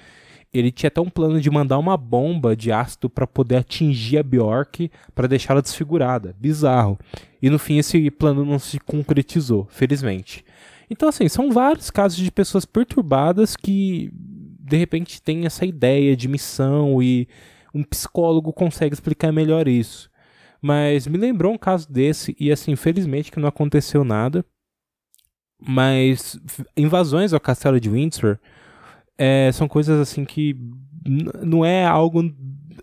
ele 0.53 0.71
tinha 0.71 0.89
até 0.89 1.01
um 1.01 1.11
plano 1.11 1.41
de 1.41 1.51
mandar 1.51 1.79
uma 1.79 1.97
bomba 1.97 2.57
de 2.57 2.73
ácido 2.73 3.11
para 3.11 3.27
poder 3.27 3.57
atingir 3.57 4.19
a 4.19 4.23
Bjork 4.23 4.91
para 5.15 5.29
deixá-la 5.29 5.61
desfigurada. 5.61 6.35
Bizarro. 6.39 6.99
E 7.41 7.51
no 7.51 7.59
fim 7.59 7.79
esse 7.79 8.11
plano 8.11 8.45
não 8.45 8.59
se 8.59 8.79
concretizou, 8.81 9.67
felizmente. 9.71 10.45
Então, 10.91 11.09
assim, 11.09 11.29
são 11.29 11.51
vários 11.51 11.91
casos 11.91 12.19
de 12.19 12.31
pessoas 12.31 12.65
perturbadas 12.65 13.57
que 13.57 14.11
de 14.13 14.77
repente 14.77 15.21
têm 15.21 15.45
essa 15.45 15.67
ideia 15.67 16.17
de 16.17 16.29
missão 16.29 17.03
e 17.03 17.29
um 17.75 17.83
psicólogo 17.83 18.53
consegue 18.53 18.95
explicar 18.95 19.33
melhor 19.33 19.69
isso. 19.69 20.11
Mas 20.61 21.07
me 21.07 21.19
lembrou 21.19 21.53
um 21.53 21.59
caso 21.59 21.91
desse 21.91 22.35
e 22.41 22.51
assim, 22.51 22.75
felizmente 22.75 23.31
que 23.31 23.39
não 23.39 23.49
aconteceu 23.49 24.03
nada. 24.03 24.45
Mas 25.61 26.39
invasões 26.77 27.33
ao 27.33 27.41
castelo 27.41 27.79
de 27.79 27.91
Windsor 27.91 28.39
é, 29.19 29.51
são 29.53 29.67
coisas 29.67 30.01
assim 30.01 30.25
que 30.25 30.57
não 31.43 31.65
é 31.65 31.85
algo 31.85 32.33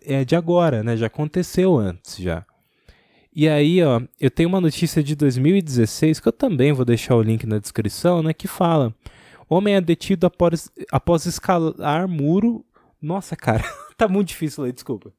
é, 0.05 0.25
de 0.25 0.35
agora, 0.35 0.83
né? 0.83 0.97
Já 0.97 1.07
aconteceu 1.07 1.77
antes 1.77 2.17
já. 2.17 2.45
E 3.33 3.49
aí, 3.49 3.83
ó, 3.83 4.01
eu 4.19 4.31
tenho 4.31 4.47
uma 4.47 4.61
notícia 4.61 5.03
de 5.03 5.15
2016 5.15 6.19
que 6.19 6.27
eu 6.27 6.31
também 6.31 6.71
vou 6.71 6.85
deixar 6.85 7.15
o 7.15 7.21
link 7.21 7.45
na 7.45 7.59
descrição, 7.59 8.21
né? 8.21 8.33
Que 8.33 8.47
fala: 8.47 8.93
Homem 9.49 9.75
é 9.75 9.81
detido 9.81 10.25
após, 10.25 10.71
após 10.91 11.25
escalar 11.25 12.07
muro. 12.07 12.65
Nossa, 13.01 13.35
cara, 13.35 13.63
tá 13.97 14.07
muito 14.07 14.29
difícil 14.29 14.63
ler, 14.63 14.73
desculpa. 14.73 15.11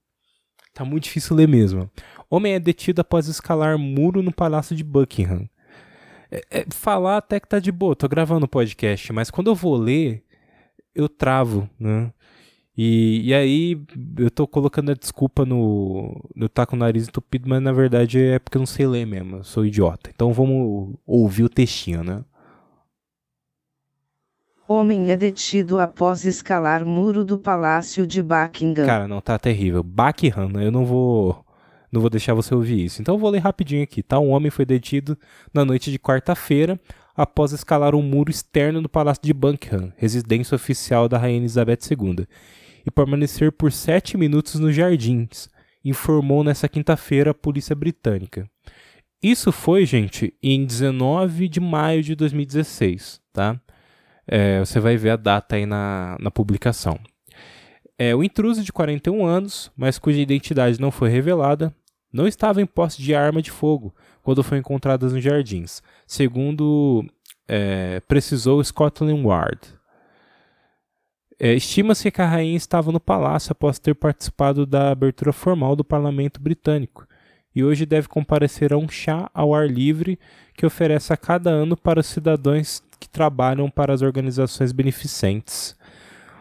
Tá 0.74 0.84
muito 0.84 1.04
difícil 1.04 1.36
ler 1.36 1.48
mesmo. 1.48 1.90
Homem 2.28 2.54
é 2.54 2.60
detido 2.60 3.00
após 3.00 3.28
escalar 3.28 3.78
muro 3.78 4.22
no 4.22 4.32
Palácio 4.32 4.74
de 4.74 4.84
Buckingham. 4.84 5.48
É, 6.30 6.42
é, 6.50 6.66
falar 6.70 7.18
até 7.18 7.38
que 7.38 7.48
tá 7.48 7.58
de 7.58 7.70
boa, 7.70 7.94
tô 7.94 8.08
gravando 8.08 8.46
o 8.46 8.48
podcast, 8.48 9.12
mas 9.12 9.30
quando 9.30 9.48
eu 9.48 9.54
vou 9.54 9.76
ler, 9.76 10.24
eu 10.96 11.08
travo, 11.08 11.68
né? 11.78 12.10
E, 12.76 13.22
e 13.24 13.34
aí 13.34 13.80
eu 14.18 14.30
tô 14.30 14.46
colocando 14.46 14.90
a 14.90 14.94
desculpa 14.94 15.46
no, 15.46 16.20
no 16.34 16.48
tá 16.48 16.66
com 16.66 16.76
o 16.76 16.78
nariz 16.78 17.08
entupido, 17.08 17.48
mas 17.48 17.62
na 17.62 17.72
verdade 17.72 18.20
é 18.20 18.38
porque 18.38 18.58
eu 18.58 18.60
não 18.60 18.66
sei 18.66 18.86
ler 18.86 19.06
mesmo, 19.06 19.36
eu 19.36 19.44
sou 19.44 19.64
idiota. 19.64 20.10
Então 20.14 20.32
vamos 20.32 20.94
ouvir 21.06 21.44
o 21.44 21.48
textinho, 21.48 22.04
né? 22.04 22.22
Homem 24.68 25.10
é 25.10 25.16
detido 25.16 25.78
após 25.78 26.24
escalar 26.24 26.84
muro 26.84 27.24
do 27.24 27.38
Palácio 27.38 28.06
de 28.06 28.20
Buckingham. 28.20 28.84
Cara, 28.84 29.06
não, 29.06 29.20
tá 29.20 29.38
terrível. 29.38 29.82
Buckingham, 29.82 30.48
né? 30.48 30.66
eu 30.66 30.72
não 30.72 30.84
vou 30.84 31.44
não 31.90 32.00
vou 32.00 32.10
deixar 32.10 32.34
você 32.34 32.54
ouvir 32.54 32.84
isso. 32.84 33.00
Então 33.00 33.14
eu 33.14 33.18
vou 33.18 33.30
ler 33.30 33.38
rapidinho 33.38 33.82
aqui, 33.82 34.02
tá? 34.02 34.18
Um 34.18 34.30
homem 34.30 34.50
foi 34.50 34.66
detido 34.66 35.16
na 35.54 35.64
noite 35.64 35.90
de 35.90 35.98
quarta-feira 35.98 36.78
após 37.16 37.52
escalar 37.52 37.94
um 37.94 38.02
muro 38.02 38.30
externo 38.30 38.82
do 38.82 38.88
Palácio 38.88 39.22
de 39.22 39.32
Buckingham, 39.32 39.92
residência 39.96 40.54
oficial 40.54 41.08
da 41.08 41.16
Rainha 41.16 41.38
Elizabeth 41.38 41.78
II, 41.90 42.26
e 42.84 42.90
permanecer 42.90 43.50
por 43.50 43.72
sete 43.72 44.16
minutos 44.16 44.56
nos 44.56 44.74
jardins, 44.74 45.48
informou 45.84 46.44
nesta 46.44 46.68
quinta-feira 46.68 47.30
a 47.30 47.34
polícia 47.34 47.74
britânica. 47.74 48.48
Isso 49.22 49.50
foi, 49.50 49.86
gente, 49.86 50.34
em 50.42 50.64
19 50.64 51.48
de 51.48 51.58
maio 51.58 52.02
de 52.02 52.14
2016, 52.14 53.20
tá? 53.32 53.58
É, 54.26 54.60
você 54.60 54.78
vai 54.78 54.96
ver 54.96 55.10
a 55.10 55.16
data 55.16 55.56
aí 55.56 55.64
na, 55.64 56.16
na 56.20 56.30
publicação. 56.30 56.98
É, 57.98 58.14
o 58.14 58.22
intruso 58.22 58.62
de 58.62 58.72
41 58.72 59.24
anos, 59.24 59.72
mas 59.76 59.98
cuja 59.98 60.20
identidade 60.20 60.80
não 60.80 60.90
foi 60.90 61.08
revelada, 61.08 61.74
não 62.12 62.26
estava 62.26 62.60
em 62.60 62.66
posse 62.66 63.00
de 63.00 63.14
arma 63.14 63.40
de 63.40 63.50
fogo 63.50 63.94
quando 64.26 64.42
foi 64.42 64.58
encontrado 64.58 65.08
nos 65.08 65.22
jardins, 65.22 65.80
segundo 66.04 67.06
é, 67.46 68.00
precisou 68.08 68.62
Scotland 68.64 69.24
Yard. 69.24 69.60
É, 71.38 71.54
Estima-se 71.54 72.10
que 72.10 72.20
a 72.20 72.26
rainha 72.26 72.56
estava 72.56 72.90
no 72.90 72.98
palácio 72.98 73.52
após 73.52 73.78
ter 73.78 73.94
participado 73.94 74.66
da 74.66 74.90
abertura 74.90 75.32
formal 75.32 75.76
do 75.76 75.84
parlamento 75.84 76.40
britânico 76.40 77.06
e 77.54 77.62
hoje 77.62 77.86
deve 77.86 78.08
comparecer 78.08 78.72
a 78.72 78.76
um 78.76 78.88
chá 78.88 79.30
ao 79.32 79.54
ar 79.54 79.70
livre 79.70 80.18
que 80.54 80.66
oferece 80.66 81.12
a 81.12 81.16
cada 81.16 81.50
ano 81.50 81.76
para 81.76 82.00
os 82.00 82.06
cidadãos 82.06 82.82
que 82.98 83.08
trabalham 83.08 83.70
para 83.70 83.94
as 83.94 84.02
organizações 84.02 84.72
beneficentes. 84.72 85.76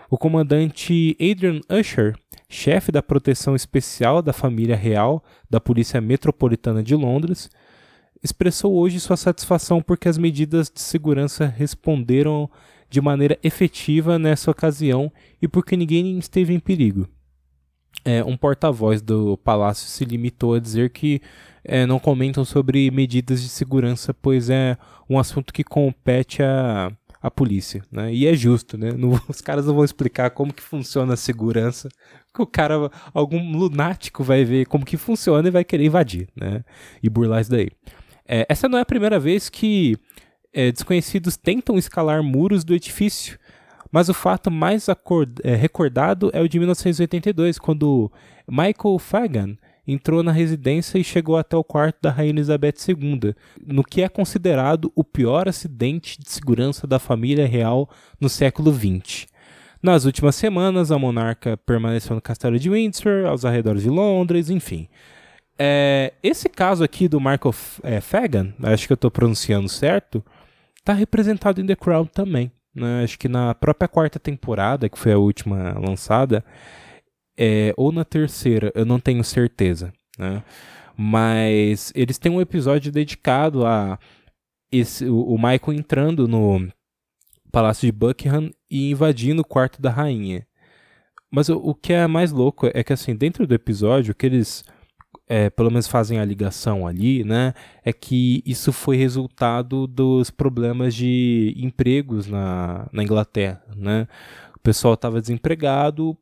O 0.10 0.18
comandante 0.18 1.16
Adrian 1.22 1.62
Usher, 1.70 2.16
chefe 2.50 2.92
da 2.92 3.04
proteção 3.04 3.56
especial 3.56 4.24
da 4.24 4.34
família 4.34 4.76
real 4.76 5.24
da 5.48 5.62
Polícia 5.62 6.02
Metropolitana 6.02 6.82
de 6.82 6.96
Londres, 6.96 7.48
expressou 8.26 8.76
hoje 8.76 9.00
sua 9.00 9.16
satisfação 9.16 9.82
porque 9.82 10.10
as 10.10 10.18
medidas 10.18 10.70
de 10.70 10.82
segurança 10.82 11.46
responderam 11.46 12.50
de 12.90 13.00
maneira 13.00 13.38
efetiva 13.44 14.18
nessa 14.18 14.50
ocasião 14.50 15.12
e 15.40 15.48
porque 15.48 15.78
ninguém 15.78 16.18
esteve 16.18 16.54
em 16.54 16.60
perigo. 16.60 17.08
É, 18.04 18.24
um 18.24 18.36
porta-voz 18.36 19.02
do 19.02 19.38
palácio 19.38 19.88
se 19.88 20.04
limitou 20.04 20.56
a 20.56 20.60
dizer 20.60 20.90
que 20.90 21.22
é, 21.64 21.86
não 21.86 22.00
comentam 22.00 22.44
sobre 22.44 22.90
medidas 22.92 23.42
de 23.42 23.50
segurança, 23.50 24.14
pois 24.14 24.50
é 24.50 24.78
um 25.10 25.18
assunto 25.18 25.54
que 25.54 25.64
compete 25.64 26.44
à, 26.44 26.92
à 27.22 27.32
polícia, 27.32 27.84
né? 27.92 28.14
E 28.14 28.28
é 28.28 28.36
justo, 28.36 28.78
né? 28.78 28.92
Não, 28.92 29.20
os 29.30 29.42
caras 29.42 29.66
não 29.66 29.76
vão 29.76 29.84
explicar 29.84 30.32
como 30.32 30.54
que 30.54 30.62
funciona 30.62 31.14
a 31.14 31.18
segurança, 31.18 31.90
que 32.34 32.42
o 32.42 32.46
cara, 32.46 32.92
algum 33.14 33.58
lunático 33.58 34.24
vai 34.24 34.44
ver 34.44 34.66
como 34.66 34.86
que 34.86 34.98
funciona 34.98 35.48
e 35.48 35.52
vai 35.52 35.64
querer 35.64 35.86
invadir, 35.86 36.28
né? 36.36 36.64
E 37.02 37.10
burlar 37.10 37.42
isso 37.42 37.52
daí. 37.52 37.70
É, 38.28 38.46
essa 38.50 38.68
não 38.68 38.78
é 38.78 38.82
a 38.82 38.86
primeira 38.86 39.20
vez 39.20 39.50
que 39.50 39.98
é, 40.54 40.72
desconhecidos 40.72 41.38
tentam 41.38 41.78
escalar 41.78 42.24
muros 42.24 42.64
do 42.64 42.74
edifício, 42.74 43.38
mas 43.92 44.10
o 44.10 44.14
fato 44.14 44.50
mais 44.50 44.88
é, 45.44 45.56
recordado 45.56 46.30
é 46.34 46.42
o 46.42 46.50
de 46.50 46.58
1982, 46.60 47.60
quando 47.60 48.12
Michael 48.48 49.00
Fagan 49.00 49.56
entrou 49.88 50.24
na 50.24 50.32
residência 50.32 50.98
e 50.98 51.04
chegou 51.04 51.38
até 51.38 51.56
o 51.56 51.64
quarto 51.64 51.98
da 52.02 52.12
Rainha 52.12 52.32
Elizabeth 52.32 52.74
II, 52.88 53.36
no 53.66 53.84
que 53.84 54.02
é 54.02 54.10
considerado 54.10 54.92
o 54.96 55.04
pior 55.04 55.48
acidente 55.48 56.20
de 56.20 56.30
segurança 56.30 56.88
da 56.88 56.98
família 56.98 57.46
real 57.46 57.90
no 58.20 58.28
século 58.28 58.74
XX. 58.74 59.28
Nas 59.82 60.06
últimas 60.06 60.36
semanas, 60.36 60.92
a 60.92 60.98
monarca 60.98 61.56
permaneceu 61.58 62.16
no 62.16 62.22
castelo 62.22 62.58
de 62.58 62.70
Windsor, 62.70 63.28
aos 63.28 63.46
arredores 63.46 63.84
de 63.84 63.90
Londres, 63.90 64.50
enfim. 64.50 64.88
É, 65.58 66.14
esse 66.22 66.50
caso 66.50 66.84
aqui 66.84 67.08
do 67.08 67.20
Michael 67.20 67.56
é, 67.84 68.02
Fagan, 68.02 68.54
acho 68.64 68.88
que 68.88 68.94
eu 68.94 68.96
estou 68.96 69.10
pronunciando 69.10 69.70
certo, 69.70 70.24
está 70.78 70.94
representado 70.94 71.62
em 71.62 71.66
The 71.66 71.76
Crown 71.76 72.06
também. 72.06 72.52
Né? 72.74 73.04
Acho 73.04 73.18
que 73.18 73.30
na 73.30 73.56
própria 73.56 73.88
quarta 73.88 74.20
temporada, 74.20 74.90
que 74.90 75.00
foi 75.00 75.14
a 75.14 75.18
última 75.18 75.80
lançada, 75.80 76.44
é, 77.38 77.74
ou 77.78 77.92
na 77.92 78.04
terceira, 78.04 78.72
eu 78.76 78.86
não 78.86 79.00
tenho 79.00 79.24
certeza. 79.24 79.94
Né? 80.18 80.44
Mas 80.98 81.92
eles 81.96 82.18
têm 82.18 82.32
um 82.32 82.42
episódio 82.42 82.92
dedicado 82.92 83.66
a 83.66 83.98
esse, 84.72 85.06
o, 85.06 85.36
Michael 85.38 85.74
entrando 85.74 86.28
no 86.28 86.68
Palácio 87.52 87.86
de 87.86 87.92
Buckingham 87.92 88.52
e 88.70 88.92
invadindo 88.92 89.42
o 89.42 89.46
quarto 89.46 89.82
da 89.82 89.90
rainha. 89.90 90.46
Mas 91.32 91.50
o, 91.50 91.58
o 91.58 91.74
que 91.74 91.94
é 91.94 92.08
mais 92.08 92.32
louco 92.32 92.70
é 92.74 92.84
que, 92.84 92.94
assim, 92.94 93.16
dentro 93.16 93.48
do 93.48 93.54
episódio, 93.54 94.12
o 94.12 94.16
que 94.16 94.26
eles 94.26 94.64
é, 95.28 95.50
pelo 95.50 95.72
menos 95.72 95.88
fazem 95.88 96.20
a 96.20 96.26
ligação 96.26 96.86
ali, 96.86 97.24
né, 97.24 97.54
é 97.84 97.92
que 97.92 98.44
isso 98.46 98.72
foi 98.72 98.96
resultado 98.96 99.88
dos 99.88 100.30
problemas 100.30 100.94
de 100.94 101.54
empregos 101.58 102.28
na, 102.28 102.88
na 102.92 103.04
Inglaterra, 103.04 103.64
né? 103.76 104.08
O 104.56 104.60
pessoal 104.66 104.96
estava 104.96 105.22
desempregado, 105.22 106.18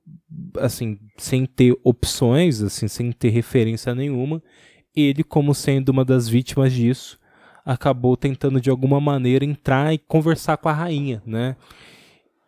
assim, 0.58 1.00
sem 1.18 1.46
ter 1.46 1.78
opções, 1.82 2.62
assim, 2.62 2.90
sem 2.90 3.10
ter 3.14 3.30
referência 3.30 3.96
nenhuma. 3.96 4.44
Ele, 4.94 5.24
como 5.24 5.56
sendo 5.56 5.90
uma 5.90 6.04
das 6.04 6.28
vítimas 6.28 6.74
disso, 6.74 7.18
acabou 7.66 8.18
tentando 8.18 8.60
de 8.60 8.70
alguma 8.70 9.00
maneira 9.00 9.46
entrar 9.46 9.94
e 9.94 9.98
conversar 9.98 10.58
com 10.58 10.68
a 10.68 10.74
rainha, 10.74 11.24
né? 11.26 11.56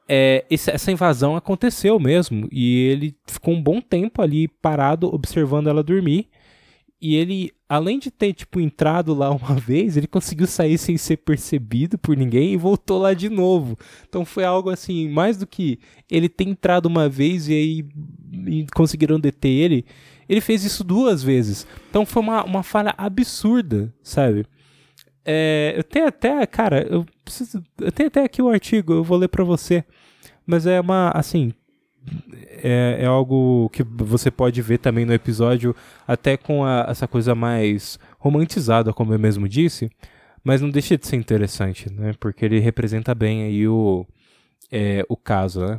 É, 0.08 0.46
esse, 0.50 0.70
essa 0.70 0.92
invasão 0.92 1.36
aconteceu 1.36 1.98
mesmo 1.98 2.48
e 2.52 2.90
ele 2.90 3.16
ficou 3.26 3.54
um 3.54 3.64
bom 3.64 3.82
tempo 3.82 4.22
ali 4.22 4.48
parado 4.48 5.08
observando 5.08 5.68
ela 5.68 5.82
dormir 5.82 6.28
e 7.02 7.16
ele, 7.16 7.52
além 7.68 8.00
de 8.00 8.10
ter, 8.10 8.34
tipo, 8.34 8.60
entrado 8.60 9.14
lá 9.14 9.30
uma 9.30 9.56
vez, 9.60 9.98
ele 9.98 10.08
conseguiu 10.08 10.48
sair 10.48 10.78
sem 10.78 10.98
ser 10.98 11.18
percebido 11.18 11.98
por 11.98 12.16
ninguém 12.16 12.54
e 12.54 12.58
voltou 12.58 13.00
lá 13.00 13.14
de 13.14 13.30
novo. 13.30 13.78
Então 14.08 14.26
foi 14.26 14.44
algo 14.44 14.70
assim, 14.70 15.10
mais 15.10 15.38
do 15.38 15.46
que 15.46 15.80
ele 16.10 16.30
ter 16.30 16.48
entrado 16.48 16.86
uma 16.86 17.10
vez 17.10 17.48
e 17.48 17.54
aí 17.54 17.86
e 18.48 18.66
conseguiram 18.74 19.20
deter 19.20 19.52
ele, 19.52 19.86
ele 20.28 20.42
fez 20.42 20.64
isso 20.64 20.84
duas 20.84 21.22
vezes. 21.22 21.68
Então 21.90 22.06
foi 22.06 22.24
uma, 22.24 22.44
uma 22.44 22.64
falha 22.64 22.94
absurda, 22.98 23.94
sabe? 24.02 24.46
É, 25.24 25.74
eu 25.76 25.84
tenho 25.84 26.08
até, 26.08 26.46
cara, 26.46 26.86
eu 26.90 27.06
preciso, 27.24 27.64
eu 27.80 27.92
tenho 27.92 28.08
até 28.08 28.24
aqui 28.24 28.42
o 28.42 28.46
um 28.46 28.50
artigo, 28.50 28.94
eu 28.94 29.04
vou 29.04 29.18
ler 29.18 29.28
para 29.28 29.44
você. 29.44 29.84
Mas 30.46 30.68
é 30.68 30.80
uma, 30.80 31.10
assim, 31.10 31.52
é, 32.64 32.98
é, 33.02 33.06
algo 33.06 33.70
que 33.70 33.84
você 33.84 34.32
pode 34.32 34.62
ver 34.62 34.80
também 34.80 35.06
no 35.06 35.14
episódio, 35.14 35.76
até 36.08 36.38
com 36.38 36.64
a, 36.64 36.86
essa 36.90 37.08
coisa 37.08 37.36
mais 37.36 38.00
romantizada, 38.20 38.94
como 38.94 39.14
eu 39.14 39.20
mesmo 39.20 39.48
disse, 39.48 39.90
mas 40.44 40.62
não 40.62 40.70
deixa 40.70 40.98
de 40.98 41.08
ser 41.08 41.16
interessante, 41.16 41.92
né? 41.92 42.14
Porque 42.20 42.46
ele 42.46 42.60
representa 42.60 43.16
bem 43.16 43.44
aí 43.44 43.68
o, 43.68 44.06
é, 44.72 45.06
o 45.10 45.18
caso, 45.18 45.66
né? 45.66 45.78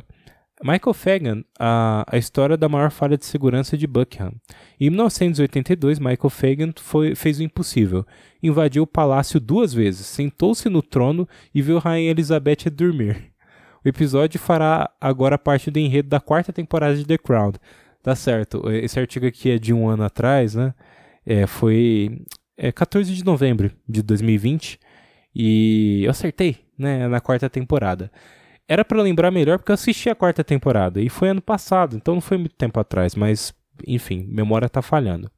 Michael 0.63 0.93
Fagan, 0.93 1.43
a, 1.59 2.03
a 2.07 2.17
história 2.17 2.57
da 2.57 2.67
maior 2.67 2.89
falha 2.89 3.15
de 3.15 3.25
segurança 3.25 3.77
de 3.77 3.85
Buckingham. 3.85 4.33
Em 4.79 4.89
1982, 4.89 5.99
Michael 5.99 6.29
Fagan 6.31 6.73
foi, 6.75 7.13
fez 7.13 7.39
o 7.39 7.43
impossível. 7.43 8.03
Invadiu 8.41 8.83
o 8.83 8.87
palácio 8.87 9.39
duas 9.39 9.71
vezes, 9.71 10.07
sentou-se 10.07 10.67
no 10.67 10.81
trono 10.81 11.29
e 11.53 11.61
viu 11.61 11.77
Rainha 11.77 12.09
Elizabeth 12.09 12.71
dormir. 12.71 13.36
O 13.83 13.87
episódio 13.87 14.39
fará 14.39 14.89
agora 14.99 15.37
parte 15.37 15.71
do 15.71 15.79
enredo 15.79 16.09
da 16.09 16.19
quarta 16.19 16.51
temporada 16.51 16.95
de 16.95 17.05
The 17.05 17.17
Crown. 17.17 17.53
Tá 18.01 18.15
certo, 18.15 18.69
esse 18.71 18.99
artigo 18.99 19.25
aqui 19.25 19.51
é 19.51 19.59
de 19.59 19.73
um 19.73 19.87
ano 19.87 20.03
atrás, 20.03 20.55
né? 20.55 20.73
É, 21.25 21.45
foi 21.45 22.21
é, 22.57 22.71
14 22.71 23.13
de 23.13 23.23
novembro 23.23 23.71
de 23.87 24.01
2020 24.01 24.79
e 25.35 26.03
eu 26.05 26.11
acertei, 26.11 26.57
né? 26.77 27.07
Na 27.07 27.19
quarta 27.19 27.49
temporada. 27.49 28.11
Era 28.67 28.83
para 28.83 29.01
lembrar 29.01 29.31
melhor 29.31 29.57
porque 29.57 29.71
eu 29.71 29.75
assisti 29.75 30.09
a 30.09 30.15
quarta 30.15 30.43
temporada 30.43 31.01
e 31.01 31.09
foi 31.09 31.29
ano 31.29 31.41
passado, 31.41 31.95
então 31.95 32.15
não 32.15 32.21
foi 32.21 32.37
muito 32.37 32.55
tempo 32.55 32.79
atrás, 32.79 33.15
mas 33.15 33.53
enfim, 33.85 34.25
memória 34.29 34.69
tá 34.69 34.81
falhando. 34.81 35.29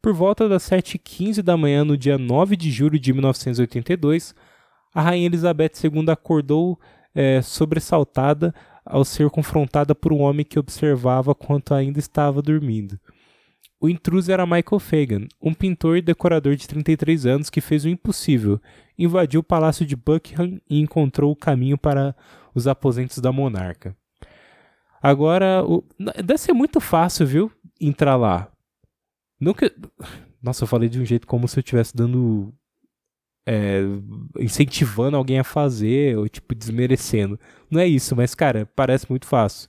Por 0.00 0.12
volta 0.12 0.48
das 0.48 0.68
7h15 0.68 1.42
da 1.42 1.56
manhã, 1.56 1.84
no 1.84 1.96
dia 1.96 2.18
9 2.18 2.56
de 2.56 2.70
julho 2.70 2.98
de 2.98 3.12
1982, 3.12 4.34
a 4.94 5.00
Rainha 5.00 5.26
Elizabeth 5.26 5.72
II 5.82 6.10
acordou 6.10 6.78
é, 7.14 7.40
sobressaltada 7.42 8.54
ao 8.84 9.04
ser 9.04 9.30
confrontada 9.30 9.94
por 9.94 10.12
um 10.12 10.20
homem 10.20 10.44
que 10.44 10.58
observava 10.58 11.34
quanto 11.34 11.74
ainda 11.74 11.98
estava 11.98 12.42
dormindo. 12.42 12.98
O 13.80 13.88
intruso 13.88 14.30
era 14.30 14.46
Michael 14.46 14.78
Fagan, 14.78 15.26
um 15.40 15.52
pintor 15.52 15.96
e 15.96 16.02
decorador 16.02 16.54
de 16.54 16.68
33 16.68 17.26
anos 17.26 17.50
que 17.50 17.60
fez 17.60 17.84
o 17.84 17.88
impossível, 17.88 18.60
invadiu 18.96 19.40
o 19.40 19.44
palácio 19.44 19.84
de 19.84 19.96
Buckingham 19.96 20.60
e 20.70 20.80
encontrou 20.80 21.32
o 21.32 21.36
caminho 21.36 21.76
para 21.76 22.14
os 22.54 22.68
aposentos 22.68 23.18
da 23.18 23.32
monarca. 23.32 23.96
Agora, 25.02 25.64
o... 25.64 25.84
deve 25.98 26.38
ser 26.38 26.52
muito 26.52 26.80
fácil, 26.80 27.26
viu? 27.26 27.52
Entrar 27.80 28.14
lá. 28.14 28.52
Nunca. 29.40 29.72
Nossa, 30.40 30.62
eu 30.62 30.68
falei 30.68 30.88
de 30.88 31.00
um 31.00 31.04
jeito 31.04 31.26
como 31.26 31.48
se 31.48 31.58
eu 31.58 31.60
estivesse 31.60 31.96
dando. 31.96 32.54
É, 33.44 33.80
incentivando 34.38 35.16
alguém 35.16 35.38
a 35.38 35.44
fazer, 35.44 36.16
ou 36.16 36.28
tipo, 36.28 36.54
desmerecendo. 36.54 37.38
Não 37.70 37.80
é 37.80 37.86
isso, 37.86 38.14
mas, 38.14 38.34
cara, 38.34 38.68
parece 38.76 39.10
muito 39.10 39.26
fácil. 39.26 39.68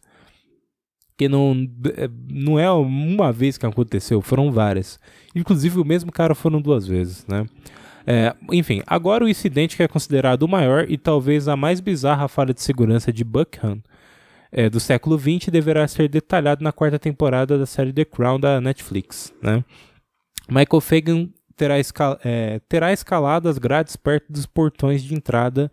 Porque 1.09 1.27
não, 1.27 1.55
é, 1.95 2.09
não 2.29 2.59
é 2.59 2.71
uma 2.71 3.31
vez 3.31 3.57
que 3.57 3.65
aconteceu, 3.65 4.21
foram 4.21 4.51
várias. 4.51 4.99
Inclusive, 5.35 5.79
o 5.79 5.85
mesmo 5.85 6.11
cara 6.11 6.35
foram 6.35 6.61
duas 6.61 6.85
vezes, 6.87 7.25
né? 7.27 7.45
É, 8.05 8.35
enfim, 8.51 8.81
agora 8.85 9.23
o 9.23 9.29
incidente 9.29 9.77
que 9.77 9.83
é 9.83 9.87
considerado 9.87 10.43
o 10.43 10.47
maior 10.47 10.85
e 10.89 10.97
talvez 10.97 11.47
a 11.47 11.55
mais 11.55 11.79
bizarra 11.79 12.27
falha 12.27 12.53
de 12.53 12.61
segurança 12.61 13.13
de 13.13 13.23
Buckham 13.23 13.81
é, 14.51 14.69
do 14.69 14.79
século 14.79 15.17
XX 15.17 15.49
deverá 15.49 15.87
ser 15.87 16.07
detalhado 16.07 16.63
na 16.63 16.71
quarta 16.71 16.99
temporada 16.99 17.57
da 17.57 17.65
série 17.65 17.93
The 17.93 18.05
Crown 18.05 18.39
da 18.39 18.59
Netflix. 18.61 19.33
Né? 19.41 19.63
Michael 20.49 20.81
Fagan 20.81 21.29
terá, 21.55 21.75
é, 22.23 22.59
terá 22.67 22.91
escalado 22.91 23.49
as 23.49 23.57
grades 23.57 23.95
perto 23.95 24.31
dos 24.31 24.45
portões 24.45 25.03
de 25.03 25.13
entrada 25.13 25.71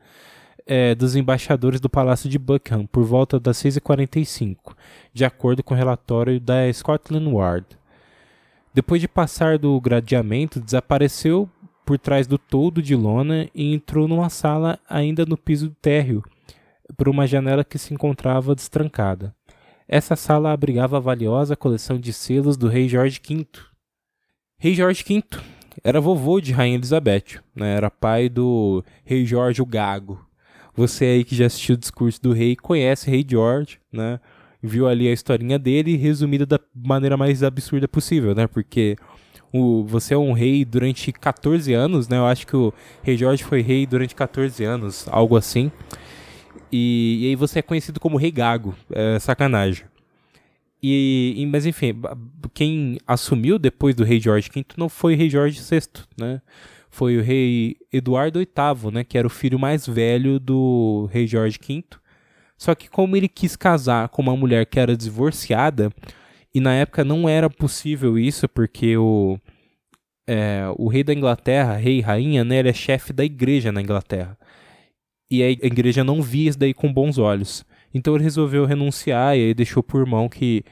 é, 0.67 0.95
dos 0.95 1.17
embaixadores 1.17 1.81
do 1.81 1.91
Palácio 1.91 2.29
de 2.29 2.39
Buckingham 2.39 2.87
por 2.87 3.05
volta 3.05 3.41
das 3.41 3.57
6h45, 3.59 4.75
de 5.13 5.25
acordo 5.25 5.63
com 5.63 5.75
o 5.75 5.77
relatório 5.77 6.39
da 6.39 6.73
Scotland 6.73 7.29
Yard. 7.29 7.67
Depois 8.73 9.01
de 9.01 9.09
passar 9.09 9.59
do 9.59 9.81
gradeamento, 9.81 10.61
desapareceu 10.61 11.49
por 11.85 11.99
trás 11.99 12.29
do 12.29 12.39
toldo 12.39 12.81
de 12.81 12.95
lona 12.95 13.49
e 13.53 13.75
entrou 13.75 14.07
numa 14.07 14.31
sala 14.31 14.79
ainda 14.89 15.27
no 15.27 15.37
piso 15.37 15.75
térreo, 15.83 16.23
por 16.97 17.09
uma 17.09 17.27
janela 17.27 17.65
que 17.65 17.79
se 17.79 17.93
encontrava 17.93 18.55
destrancada. 18.55 19.35
Essa 19.89 20.15
sala 20.15 20.53
abrigava 20.53 20.99
a 20.99 21.01
valiosa 21.01 21.57
coleção 21.57 21.99
de 21.99 22.13
selos 22.13 22.57
do 22.57 22.69
rei 22.69 22.89
Jorge 22.89 23.21
V. 23.29 23.45
Rei 24.57 24.73
Jorge 24.73 25.03
V 25.03 25.25
era 25.83 26.01
vovô 26.01 26.41
de 26.41 26.53
Rainha 26.53 26.77
Elizabeth, 26.77 27.41
né? 27.55 27.77
era 27.77 27.91
pai 27.91 28.29
do 28.29 28.85
rei 29.05 29.25
Jorge 29.25 29.63
o 29.63 29.67
Gago. 29.67 30.25
Você 30.75 31.05
aí 31.05 31.25
que 31.25 31.35
já 31.35 31.47
assistiu 31.47 31.75
o 31.75 31.79
discurso 31.79 32.21
do 32.23 32.33
rei 32.33 32.57
conhece 32.57 33.11
rei 33.11 33.25
George, 33.29 33.79
né? 33.93 34.21
Viu 34.63 34.87
ali 34.87 35.09
a 35.09 35.13
historinha 35.13 35.59
dele 35.59 35.97
resumida 35.97 36.47
da 36.47 36.61
maneira 36.75 37.17
mais 37.17 37.43
absurda 37.43 37.89
possível, 37.89 38.35
né? 38.35 38.47
Porque 38.47 38.97
o, 39.53 39.85
você 39.85 40.15
é 40.15 40.19
um 40.19 40.33
rei 40.33 40.65
durante 40.65 41.13
14 41.13 41.73
anos, 41.73 42.09
né? 42.09 42.19
Eu 42.19 42.27
acho 42.27 42.47
que 42.47 42.57
o 42.57 42.73
rei 43.03 43.17
Jorge 43.17 43.43
foi 43.43 43.63
rei 43.63 43.87
durante 43.87 44.15
14 44.15 44.63
anos, 44.65 45.07
algo 45.11 45.37
assim. 45.37 45.73
E, 46.71 47.19
e 47.23 47.27
aí 47.29 47.37
você 47.37 47.59
é 47.59 47.63
conhecido 47.63 47.99
como 47.99 48.17
rei 48.17 48.31
gago, 48.31 48.75
é 48.93 49.19
sacanagem. 49.19 49.85
E, 50.83 51.47
mas 51.51 51.67
enfim, 51.67 51.95
quem 52.55 52.99
assumiu 53.07 53.59
depois 53.59 53.95
do 53.95 54.05
rei 54.05 54.19
Jorge 54.19 54.51
V 54.53 54.65
não 54.77 54.89
foi 54.89 55.15
o 55.15 55.17
rei 55.17 55.29
Jorge 55.29 55.61
VI, 55.61 56.05
né? 56.19 56.41
Foi 56.89 57.17
o 57.19 57.23
rei 57.23 57.77
Eduardo 57.93 58.39
VIII, 58.39 58.93
né? 58.93 59.05
Que 59.05 59.19
era 59.19 59.27
o 59.27 59.31
filho 59.31 59.59
mais 59.59 59.87
velho 59.87 60.41
do 60.41 61.09
rei 61.13 61.27
Jorge 61.27 61.59
V. 61.63 61.85
Só 62.57 62.75
que 62.75 62.89
como 62.89 63.17
ele 63.17 63.29
quis 63.29 63.57
casar 63.57 64.09
com 64.09 64.23
uma 64.23 64.37
mulher 64.37 64.67
que 64.67 64.81
era 64.81 64.97
divorciada, 64.97 65.91
e 66.55 66.61
na 66.61 66.75
época 66.75 67.05
não 67.05 67.29
era 67.29 67.49
possível 67.49 68.19
isso, 68.19 68.49
porque 68.49 68.97
o, 68.97 69.39
é, 70.27 70.65
o 70.77 70.89
rei 70.89 71.05
da 71.05 71.15
Inglaterra, 71.15 71.77
rei 71.77 71.99
e 71.99 72.01
rainha, 72.01 72.45
né, 72.45 72.59
ele 72.59 72.69
é 72.69 72.73
chefe 72.73 73.13
da 73.13 73.25
igreja 73.25 73.71
na 73.71 73.81
Inglaterra. 73.81 74.37
E 75.31 75.43
a 75.43 75.51
igreja 75.51 76.03
não 76.03 76.21
via 76.21 76.51
isso 76.51 76.59
daí 76.59 76.75
com 76.75 76.93
bons 76.93 77.19
olhos. 77.19 77.65
Então 77.93 78.15
ele 78.15 78.25
resolveu 78.25 78.65
renunciar 78.65 79.37
e 79.37 79.47
aí 79.47 79.55
deixou 79.55 79.83
por 79.83 80.07
mão 80.07 80.29
que 80.29 80.65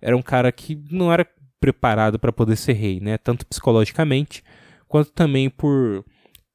era 0.00 0.16
um 0.16 0.22
cara 0.22 0.50
que 0.52 0.82
não 0.90 1.12
era 1.12 1.26
preparado 1.60 2.18
para 2.18 2.32
poder 2.32 2.56
ser 2.56 2.74
rei, 2.74 3.00
né? 3.00 3.16
Tanto 3.16 3.46
psicologicamente 3.46 4.42
quanto 4.86 5.10
também 5.12 5.48
por 5.48 6.04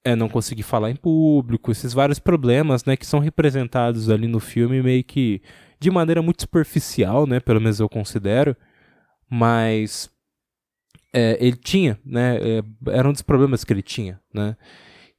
é, 0.04 0.16
não 0.16 0.30
conseguir 0.30 0.64
falar 0.64 0.92
em 0.92 0.96
público, 0.96 1.72
esses 1.72 1.94
vários 1.94 2.20
problemas, 2.20 2.86
né, 2.86 2.96
que 2.96 3.06
são 3.06 3.20
representados 3.20 4.10
ali 4.10 4.28
no 4.28 4.40
filme 4.40 4.82
meio 4.82 5.04
que 5.04 5.42
de 5.80 5.92
maneira 5.92 6.22
muito 6.22 6.42
superficial, 6.42 7.26
né? 7.26 7.40
Pelo 7.40 7.60
menos 7.62 7.80
eu 7.80 7.90
considero 7.90 8.56
mas 9.30 10.10
é, 11.14 11.38
ele 11.40 11.56
tinha, 11.56 12.00
né? 12.04 12.38
É, 12.38 12.64
era 12.92 13.08
um 13.08 13.12
dos 13.12 13.22
problemas 13.22 13.64
que 13.64 13.72
ele 13.72 13.84
tinha, 13.84 14.20
né? 14.34 14.58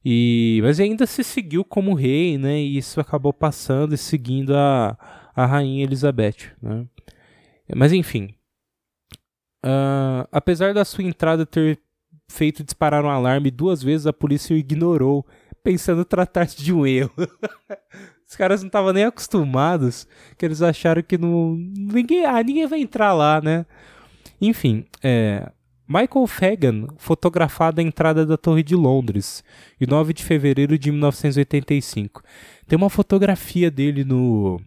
E, 0.03 0.59
mas 0.63 0.79
ainda 0.79 1.05
se 1.05 1.23
seguiu 1.23 1.63
como 1.63 1.93
rei, 1.93 2.37
né? 2.37 2.59
E 2.59 2.77
isso 2.77 2.99
acabou 2.99 3.31
passando 3.31 3.93
e 3.93 3.97
seguindo 3.97 4.55
a, 4.55 4.97
a 5.35 5.45
rainha 5.45 5.83
Elizabeth, 5.83 6.51
né? 6.61 6.85
Mas 7.75 7.93
enfim, 7.93 8.33
uh, 9.65 10.27
apesar 10.31 10.73
da 10.73 10.83
sua 10.83 11.03
entrada 11.03 11.45
ter 11.45 11.79
feito 12.29 12.63
disparar 12.63 13.05
um 13.05 13.09
alarme 13.09 13.51
duas 13.51 13.83
vezes, 13.83 14.07
a 14.07 14.13
polícia 14.13 14.53
o 14.53 14.57
ignorou, 14.57 15.25
pensando 15.63 16.03
tratar-se 16.03 16.61
de 16.61 16.73
um 16.73 16.85
erro. 16.85 17.11
Os 18.27 18.35
caras 18.35 18.61
não 18.61 18.67
estavam 18.67 18.93
nem 18.93 19.03
acostumados, 19.03 20.07
que 20.37 20.45
eles 20.45 20.61
acharam 20.61 21.03
que 21.03 21.17
não 21.17 21.55
ninguém, 21.55 22.25
ah, 22.25 22.41
ninguém 22.41 22.65
vai 22.65 22.79
entrar 22.79 23.13
lá, 23.13 23.41
né? 23.41 23.65
Enfim, 24.39 24.85
é, 25.03 25.51
Michael 25.91 26.25
Fagan, 26.25 26.87
fotografado 26.95 27.81
à 27.81 27.83
entrada 27.83 28.25
da 28.25 28.37
Torre 28.37 28.63
de 28.63 28.77
Londres, 28.77 29.43
em 29.79 29.85
9 29.85 30.13
de 30.13 30.23
fevereiro 30.23 30.77
de 30.77 30.89
1985. 30.89 32.23
Tem 32.65 32.77
uma 32.77 32.89
fotografia 32.89 33.69
dele 33.69 34.05
no, 34.05 34.61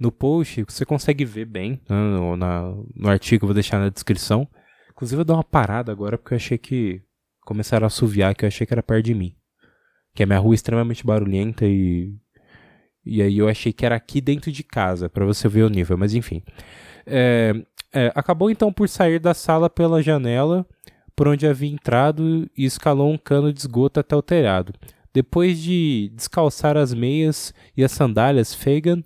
no 0.00 0.10
post, 0.10 0.64
você 0.64 0.84
consegue 0.84 1.24
ver 1.24 1.44
bem 1.44 1.80
né, 1.88 1.96
no, 1.96 2.36
na, 2.36 2.74
no 2.92 3.08
artigo, 3.08 3.46
vou 3.46 3.54
deixar 3.54 3.78
na 3.78 3.88
descrição. 3.88 4.48
Inclusive 4.90 5.20
eu 5.20 5.24
dou 5.24 5.36
uma 5.36 5.44
parada 5.44 5.92
agora 5.92 6.18
porque 6.18 6.34
eu 6.34 6.38
achei 6.38 6.58
que 6.58 7.00
começaram 7.42 7.84
a 7.84 7.86
assoviar, 7.86 8.34
que 8.34 8.44
eu 8.44 8.48
achei 8.48 8.66
que 8.66 8.74
era 8.74 8.82
perto 8.82 9.04
de 9.04 9.14
mim. 9.14 9.32
Que 10.12 10.24
a 10.24 10.26
minha 10.26 10.40
rua 10.40 10.54
é 10.54 10.56
extremamente 10.56 11.06
barulhenta 11.06 11.64
e. 11.64 12.12
E 13.06 13.22
aí 13.22 13.38
eu 13.38 13.48
achei 13.48 13.72
que 13.72 13.86
era 13.86 13.94
aqui 13.94 14.20
dentro 14.20 14.50
de 14.50 14.64
casa, 14.64 15.08
para 15.08 15.26
você 15.26 15.46
ver 15.46 15.62
o 15.62 15.68
nível, 15.68 15.96
mas 15.96 16.14
enfim. 16.14 16.42
É, 17.06 17.54
é, 17.92 18.12
acabou 18.14 18.50
então 18.50 18.72
por 18.72 18.88
sair 18.88 19.18
da 19.18 19.34
sala 19.34 19.70
pela 19.70 20.02
janela 20.02 20.66
por 21.16 21.28
onde 21.28 21.46
havia 21.46 21.70
entrado 21.70 22.50
e 22.56 22.64
escalou 22.64 23.12
um 23.12 23.18
cano 23.18 23.52
de 23.52 23.60
esgoto 23.60 24.00
até 24.00 24.16
o 24.16 24.22
telhado. 24.22 24.72
Depois 25.12 25.60
de 25.60 26.10
descalçar 26.14 26.76
as 26.76 26.92
meias 26.92 27.54
e 27.76 27.84
as 27.84 27.92
sandálias, 27.92 28.52
Fagan 28.52 29.00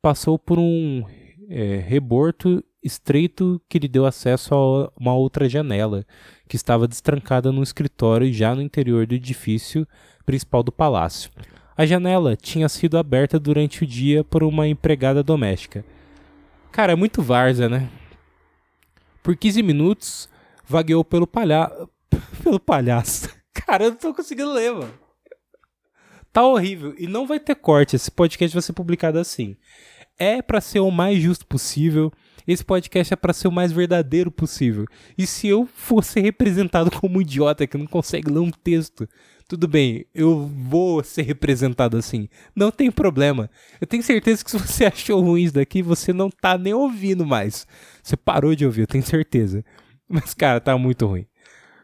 passou 0.00 0.38
por 0.38 0.58
um 0.58 1.04
é, 1.50 1.84
reborto 1.86 2.64
estreito 2.82 3.60
que 3.68 3.78
lhe 3.78 3.88
deu 3.88 4.06
acesso 4.06 4.54
a 4.54 4.90
uma 4.98 5.14
outra 5.14 5.48
janela, 5.48 6.04
que 6.48 6.56
estava 6.56 6.88
destrancada 6.88 7.52
no 7.52 7.62
escritório 7.62 8.32
já 8.32 8.54
no 8.54 8.62
interior 8.62 9.06
do 9.06 9.14
edifício 9.14 9.86
principal 10.24 10.62
do 10.62 10.72
palácio. 10.72 11.30
A 11.76 11.84
janela 11.84 12.36
tinha 12.36 12.68
sido 12.68 12.96
aberta 12.96 13.38
durante 13.38 13.84
o 13.84 13.86
dia 13.86 14.22
por 14.22 14.42
uma 14.42 14.66
empregada 14.66 15.22
doméstica. 15.22 15.84
Cara, 16.74 16.92
é 16.92 16.96
muito 16.96 17.22
várzea, 17.22 17.68
né? 17.68 17.88
Por 19.22 19.36
15 19.36 19.62
minutos, 19.62 20.28
vagueou 20.66 21.04
pelo 21.04 21.24
palha... 21.24 21.70
pelo 22.42 22.58
palhaço. 22.58 23.30
Cara, 23.54 23.84
eu 23.84 23.90
não 23.90 23.96
tô 23.96 24.12
conseguindo 24.12 24.52
ler, 24.52 24.72
mano. 24.72 24.92
Tá 26.32 26.44
horrível. 26.44 26.92
E 26.98 27.06
não 27.06 27.28
vai 27.28 27.38
ter 27.38 27.54
corte. 27.54 27.94
Esse 27.94 28.10
podcast 28.10 28.52
vai 28.52 28.60
ser 28.60 28.72
publicado 28.72 29.20
assim. 29.20 29.56
É 30.18 30.42
para 30.42 30.60
ser 30.60 30.80
o 30.80 30.90
mais 30.90 31.22
justo 31.22 31.46
possível. 31.46 32.12
Esse 32.44 32.64
podcast 32.64 33.14
é 33.14 33.16
para 33.16 33.32
ser 33.32 33.46
o 33.46 33.52
mais 33.52 33.70
verdadeiro 33.70 34.32
possível. 34.32 34.84
E 35.16 35.28
se 35.28 35.46
eu 35.46 35.68
fosse 35.72 36.18
representado 36.18 36.90
como 36.90 37.18
um 37.18 37.22
idiota 37.22 37.68
que 37.68 37.78
não 37.78 37.86
consegue 37.86 38.32
ler 38.32 38.40
um 38.40 38.50
texto, 38.50 39.08
tudo 39.46 39.68
bem, 39.68 40.06
eu 40.14 40.46
vou 40.46 41.02
ser 41.04 41.22
representado 41.22 41.96
assim. 41.96 42.28
Não 42.56 42.70
tem 42.70 42.90
problema. 42.90 43.50
Eu 43.80 43.86
tenho 43.86 44.02
certeza 44.02 44.42
que 44.42 44.50
se 44.50 44.58
você 44.58 44.86
achou 44.86 45.20
ruim 45.20 45.42
isso 45.42 45.54
daqui, 45.54 45.82
você 45.82 46.12
não 46.12 46.30
tá 46.30 46.56
nem 46.56 46.72
ouvindo 46.72 47.26
mais. 47.26 47.66
Você 48.02 48.16
parou 48.16 48.54
de 48.54 48.64
ouvir, 48.64 48.82
eu 48.82 48.86
tenho 48.86 49.04
certeza. 49.04 49.64
Mas, 50.08 50.34
cara, 50.34 50.60
tá 50.60 50.76
muito 50.78 51.06
ruim. 51.06 51.26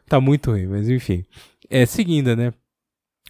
Tá 0.09 0.21
muito 0.21 0.51
ruim, 0.51 0.67
mas 0.67 0.89
enfim. 0.89 1.25
É, 1.69 1.87
seguindo, 1.87 2.35
né? 2.35 2.53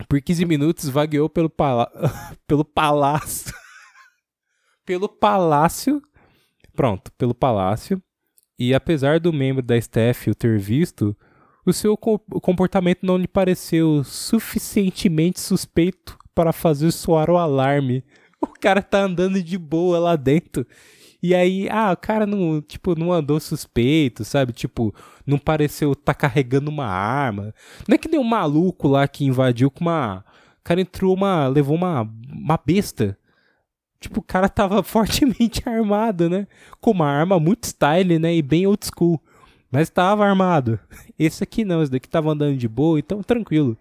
Por 0.08 0.20
15 0.20 0.44
minutos 0.46 0.88
vagueou 0.88 1.28
pelo, 1.28 1.50
pala 1.50 1.90
pelo 2.46 2.64
palácio. 2.64 3.52
pelo 4.86 5.08
palácio. 5.08 6.00
Pronto, 6.74 7.12
pelo 7.12 7.34
palácio. 7.34 8.02
E 8.58 8.74
apesar 8.74 9.18
do 9.18 9.32
membro 9.32 9.62
da 9.62 9.76
staff 9.76 10.30
o 10.30 10.34
ter 10.34 10.58
visto, 10.58 11.16
o 11.64 11.72
seu 11.72 11.96
comportamento 11.96 13.00
não 13.02 13.16
lhe 13.16 13.28
pareceu 13.28 14.02
suficientemente 14.04 15.40
suspeito 15.40 16.16
para 16.34 16.52
fazer 16.52 16.90
soar 16.90 17.30
o 17.30 17.36
alarme. 17.36 18.04
O 18.42 18.46
cara 18.58 18.80
tá 18.80 19.02
andando 19.02 19.42
de 19.42 19.58
boa 19.58 19.98
lá 19.98 20.16
dentro. 20.16 20.66
E 21.22 21.34
aí, 21.34 21.68
ah, 21.70 21.92
o 21.92 21.96
cara 21.96 22.24
não, 22.24 22.62
tipo, 22.62 22.98
não 22.98 23.12
andou 23.12 23.38
suspeito, 23.38 24.24
sabe? 24.24 24.52
Tipo, 24.54 24.94
não 25.26 25.36
pareceu 25.36 25.94
tá 25.94 26.14
carregando 26.14 26.70
uma 26.70 26.86
arma. 26.86 27.54
Não 27.86 27.94
é 27.94 27.98
que 27.98 28.08
nem 28.08 28.18
um 28.18 28.24
maluco 28.24 28.88
lá 28.88 29.06
que 29.06 29.26
invadiu 29.26 29.70
com 29.70 29.82
uma. 29.82 30.24
O 30.58 30.64
cara 30.64 30.80
entrou 30.80 31.14
uma. 31.14 31.46
levou 31.48 31.76
uma, 31.76 32.10
uma 32.32 32.58
besta. 32.64 33.18
Tipo, 34.00 34.20
o 34.20 34.22
cara 34.22 34.48
tava 34.48 34.82
fortemente 34.84 35.62
armado, 35.68 36.30
né? 36.30 36.46
Com 36.80 36.92
uma 36.92 37.06
arma 37.06 37.38
muito 37.38 37.64
style, 37.64 38.18
né? 38.18 38.34
E 38.34 38.40
bem 38.40 38.66
old 38.66 38.86
school. 38.86 39.20
Mas 39.70 39.88
estava 39.88 40.26
armado. 40.26 40.80
Esse 41.18 41.44
aqui 41.44 41.64
não, 41.64 41.82
esse 41.82 41.92
daqui 41.92 42.06
estava 42.06 42.30
andando 42.30 42.56
de 42.56 42.68
boa, 42.68 42.98
então 42.98 43.22
tranquilo. 43.22 43.78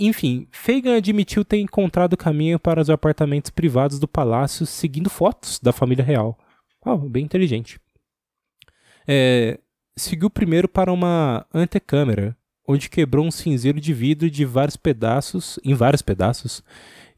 Enfim, 0.00 0.48
Fagan 0.50 0.96
admitiu 0.96 1.44
ter 1.44 1.58
encontrado 1.58 2.16
caminho 2.16 2.58
para 2.58 2.80
os 2.80 2.88
apartamentos 2.88 3.50
privados 3.50 3.98
do 3.98 4.08
palácio 4.08 4.64
seguindo 4.64 5.10
fotos 5.10 5.60
da 5.60 5.72
família 5.72 6.02
real. 6.02 6.38
Oh, 6.84 6.96
bem 6.96 7.24
inteligente. 7.24 7.78
É, 9.06 9.60
seguiu 9.94 10.30
primeiro 10.30 10.68
para 10.68 10.90
uma 10.90 11.46
antecâmara, 11.52 12.34
onde 12.66 12.88
quebrou 12.88 13.26
um 13.26 13.30
cinzeiro 13.30 13.78
de 13.78 13.92
vidro 13.92 14.30
de 14.30 14.46
vários 14.46 14.76
pedaços, 14.76 15.60
em 15.62 15.74
vários 15.74 16.00
pedaços, 16.00 16.62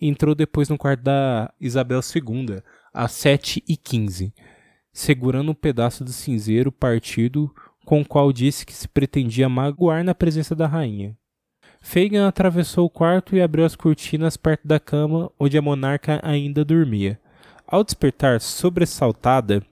e 0.00 0.08
entrou 0.08 0.34
depois 0.34 0.68
no 0.68 0.78
quarto 0.78 1.02
da 1.04 1.52
Isabel 1.60 2.00
II, 2.00 2.60
às 2.92 3.12
7h15 3.12 4.32
segurando 4.92 5.52
um 5.52 5.54
pedaço 5.54 6.04
do 6.04 6.12
cinzeiro 6.12 6.72
partido 6.72 7.54
com 7.84 8.00
o 8.00 8.04
qual 8.06 8.32
disse 8.32 8.66
que 8.66 8.72
se 8.72 8.86
pretendia 8.86 9.48
magoar 9.48 10.04
na 10.04 10.14
presença 10.14 10.54
da 10.54 10.66
rainha. 10.66 11.16
Fagan 11.80 12.28
atravessou 12.28 12.86
o 12.86 12.90
quarto 12.90 13.34
e 13.34 13.40
abriu 13.40 13.64
as 13.64 13.74
cortinas 13.74 14.36
perto 14.36 14.68
da 14.68 14.78
cama 14.78 15.30
onde 15.38 15.56
a 15.56 15.62
monarca 15.62 16.20
ainda 16.22 16.64
dormia. 16.64 17.18
Ao 17.66 17.82
despertar 17.82 18.40
sobressaltada, 18.40 19.62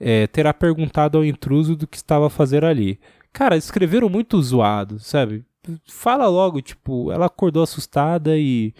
é, 0.00 0.26
terá 0.26 0.54
perguntado 0.54 1.18
ao 1.18 1.24
intruso 1.24 1.76
do 1.76 1.86
que 1.86 1.96
estava 1.96 2.28
a 2.28 2.30
fazer 2.30 2.64
ali. 2.64 2.98
Cara, 3.32 3.56
escreveram 3.56 4.08
muito 4.08 4.40
zoado, 4.40 4.98
sabe? 4.98 5.44
Fala 5.86 6.26
logo, 6.28 6.62
tipo, 6.62 7.12
ela 7.12 7.26
acordou 7.26 7.62
assustada 7.62 8.38
e 8.38 8.72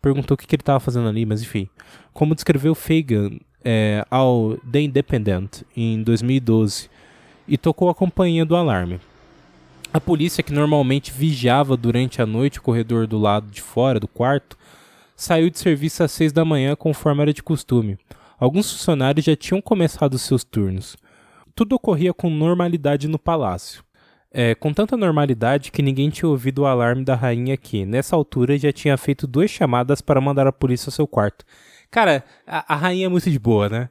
perguntou 0.00 0.36
o 0.36 0.38
que, 0.38 0.46
que 0.46 0.54
ele 0.54 0.62
estava 0.62 0.78
fazendo 0.78 1.08
ali, 1.08 1.26
mas 1.26 1.42
enfim. 1.42 1.68
Como 2.12 2.34
descreveu 2.34 2.74
Fagan 2.74 3.38
é, 3.68 4.06
ao 4.08 4.56
The 4.58 4.82
Independent 4.82 5.62
em 5.76 6.00
2012 6.00 6.88
e 7.48 7.58
tocou 7.58 7.90
a 7.90 7.94
companhia 7.94 8.44
do 8.44 8.54
alarme. 8.54 9.00
A 9.92 10.00
polícia, 10.00 10.40
que 10.40 10.52
normalmente 10.52 11.10
vigiava 11.10 11.76
durante 11.76 12.22
a 12.22 12.26
noite 12.26 12.60
o 12.60 12.62
corredor 12.62 13.08
do 13.08 13.18
lado 13.18 13.50
de 13.50 13.60
fora 13.60 13.98
do 13.98 14.06
quarto, 14.06 14.56
saiu 15.16 15.50
de 15.50 15.58
serviço 15.58 16.04
às 16.04 16.12
seis 16.12 16.32
da 16.32 16.44
manhã, 16.44 16.76
conforme 16.76 17.22
era 17.22 17.32
de 17.32 17.42
costume. 17.42 17.98
Alguns 18.38 18.70
funcionários 18.70 19.24
já 19.24 19.34
tinham 19.34 19.60
começado 19.60 20.16
seus 20.16 20.44
turnos. 20.44 20.96
Tudo 21.52 21.74
ocorria 21.74 22.14
com 22.14 22.30
normalidade 22.30 23.08
no 23.08 23.18
palácio. 23.18 23.82
É, 24.38 24.54
com 24.54 24.70
tanta 24.70 24.98
normalidade 24.98 25.72
que 25.72 25.80
ninguém 25.80 26.10
tinha 26.10 26.28
ouvido 26.28 26.58
o 26.58 26.66
alarme 26.66 27.02
da 27.02 27.14
rainha 27.14 27.56
que, 27.56 27.86
nessa 27.86 28.14
altura, 28.14 28.58
já 28.58 28.70
tinha 28.70 28.94
feito 28.98 29.26
duas 29.26 29.50
chamadas 29.50 30.02
para 30.02 30.20
mandar 30.20 30.46
a 30.46 30.52
polícia 30.52 30.88
ao 30.88 30.92
seu 30.92 31.06
quarto. 31.06 31.42
Cara, 31.90 32.22
a, 32.46 32.74
a 32.74 32.76
rainha 32.76 33.06
é 33.06 33.08
muito 33.08 33.30
de 33.30 33.38
boa, 33.38 33.70
né? 33.70 33.88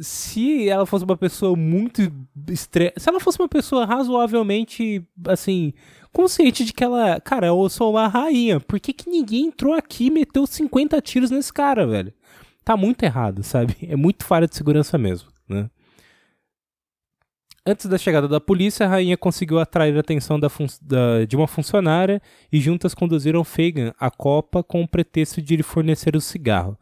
se 0.00 0.68
ela 0.68 0.86
fosse 0.86 1.04
uma 1.04 1.16
pessoa 1.16 1.56
muito 1.56 2.12
estre... 2.48 2.92
se 2.96 3.08
ela 3.08 3.20
fosse 3.20 3.38
uma 3.40 3.48
pessoa 3.48 3.84
razoavelmente 3.84 5.04
assim 5.26 5.72
consciente 6.12 6.64
de 6.64 6.72
que 6.72 6.84
ela, 6.84 7.20
cara, 7.20 7.48
eu 7.48 7.68
sou 7.68 7.90
uma 7.90 8.08
rainha, 8.08 8.60
por 8.60 8.80
que, 8.80 8.92
que 8.92 9.10
ninguém 9.10 9.46
entrou 9.46 9.74
aqui 9.74 10.06
e 10.06 10.10
meteu 10.10 10.46
50 10.46 11.00
tiros 11.02 11.30
nesse 11.30 11.52
cara, 11.52 11.86
velho? 11.86 12.12
Tá 12.64 12.76
muito 12.76 13.02
errado, 13.02 13.42
sabe? 13.42 13.76
É 13.82 13.96
muito 13.96 14.24
falha 14.24 14.46
de 14.46 14.56
segurança 14.56 14.96
mesmo? 14.98 15.28
Antes 17.70 17.84
da 17.84 17.98
chegada 17.98 18.26
da 18.26 18.40
polícia, 18.40 18.86
a 18.86 18.88
rainha 18.88 19.14
conseguiu 19.14 19.58
atrair 19.58 19.94
a 19.94 20.00
atenção 20.00 20.40
da 20.40 20.48
da, 20.80 21.26
de 21.26 21.36
uma 21.36 21.46
funcionária 21.46 22.18
e 22.50 22.58
juntas 22.58 22.94
conduziram 22.94 23.44
Fagan 23.44 23.92
à 24.00 24.10
copa 24.10 24.62
com 24.62 24.80
o 24.80 24.88
pretexto 24.88 25.42
de 25.42 25.54
lhe 25.54 25.62
fornecer 25.62 26.16
o 26.16 26.20
cigarro. 26.20 26.78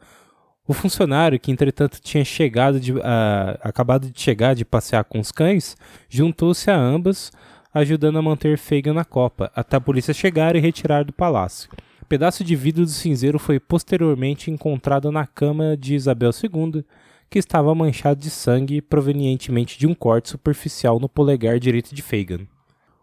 O 0.65 0.71
funcionário, 0.71 1.37
que 1.41 1.51
entretanto 1.51 1.99
tinha 1.99 2.23
chegado 2.23 2.79
de, 2.79 2.93
uh, 2.93 3.01
acabado 3.59 4.09
de 4.09 4.17
chegar 4.17 4.55
de 4.55 4.63
passear 4.63 5.03
com 5.03 5.19
os 5.19 5.29
cães, 5.29 5.75
juntou-se 6.07 6.71
a 6.71 6.77
ambas, 6.77 7.33
ajudando 7.73 8.19
a 8.19 8.21
manter 8.21 8.57
Fagan 8.57 8.93
na 8.93 9.03
copa, 9.03 9.51
até 9.53 9.75
a 9.75 9.81
polícia 9.81 10.13
chegar 10.13 10.55
e 10.55 10.59
retirar 10.61 11.03
do 11.03 11.11
palácio. 11.11 11.69
Pedaço 12.07 12.45
de 12.45 12.55
vidro 12.55 12.85
do 12.85 12.91
cinzeiro 12.91 13.37
foi 13.37 13.59
posteriormente 13.59 14.49
encontrado 14.49 15.11
na 15.11 15.27
cama 15.27 15.75
de 15.75 15.95
Isabel 15.95 16.31
II, 16.31 16.85
que 17.29 17.39
estava 17.39 17.73
manchado 17.75 18.19
de 18.19 18.29
sangue 18.29 18.81
provenientemente 18.81 19.77
de 19.77 19.85
um 19.85 19.93
corte 19.93 20.29
superficial 20.29 20.99
no 20.99 21.09
polegar 21.09 21.59
direito 21.59 21.93
de 21.93 22.01
Fagan. 22.01 22.47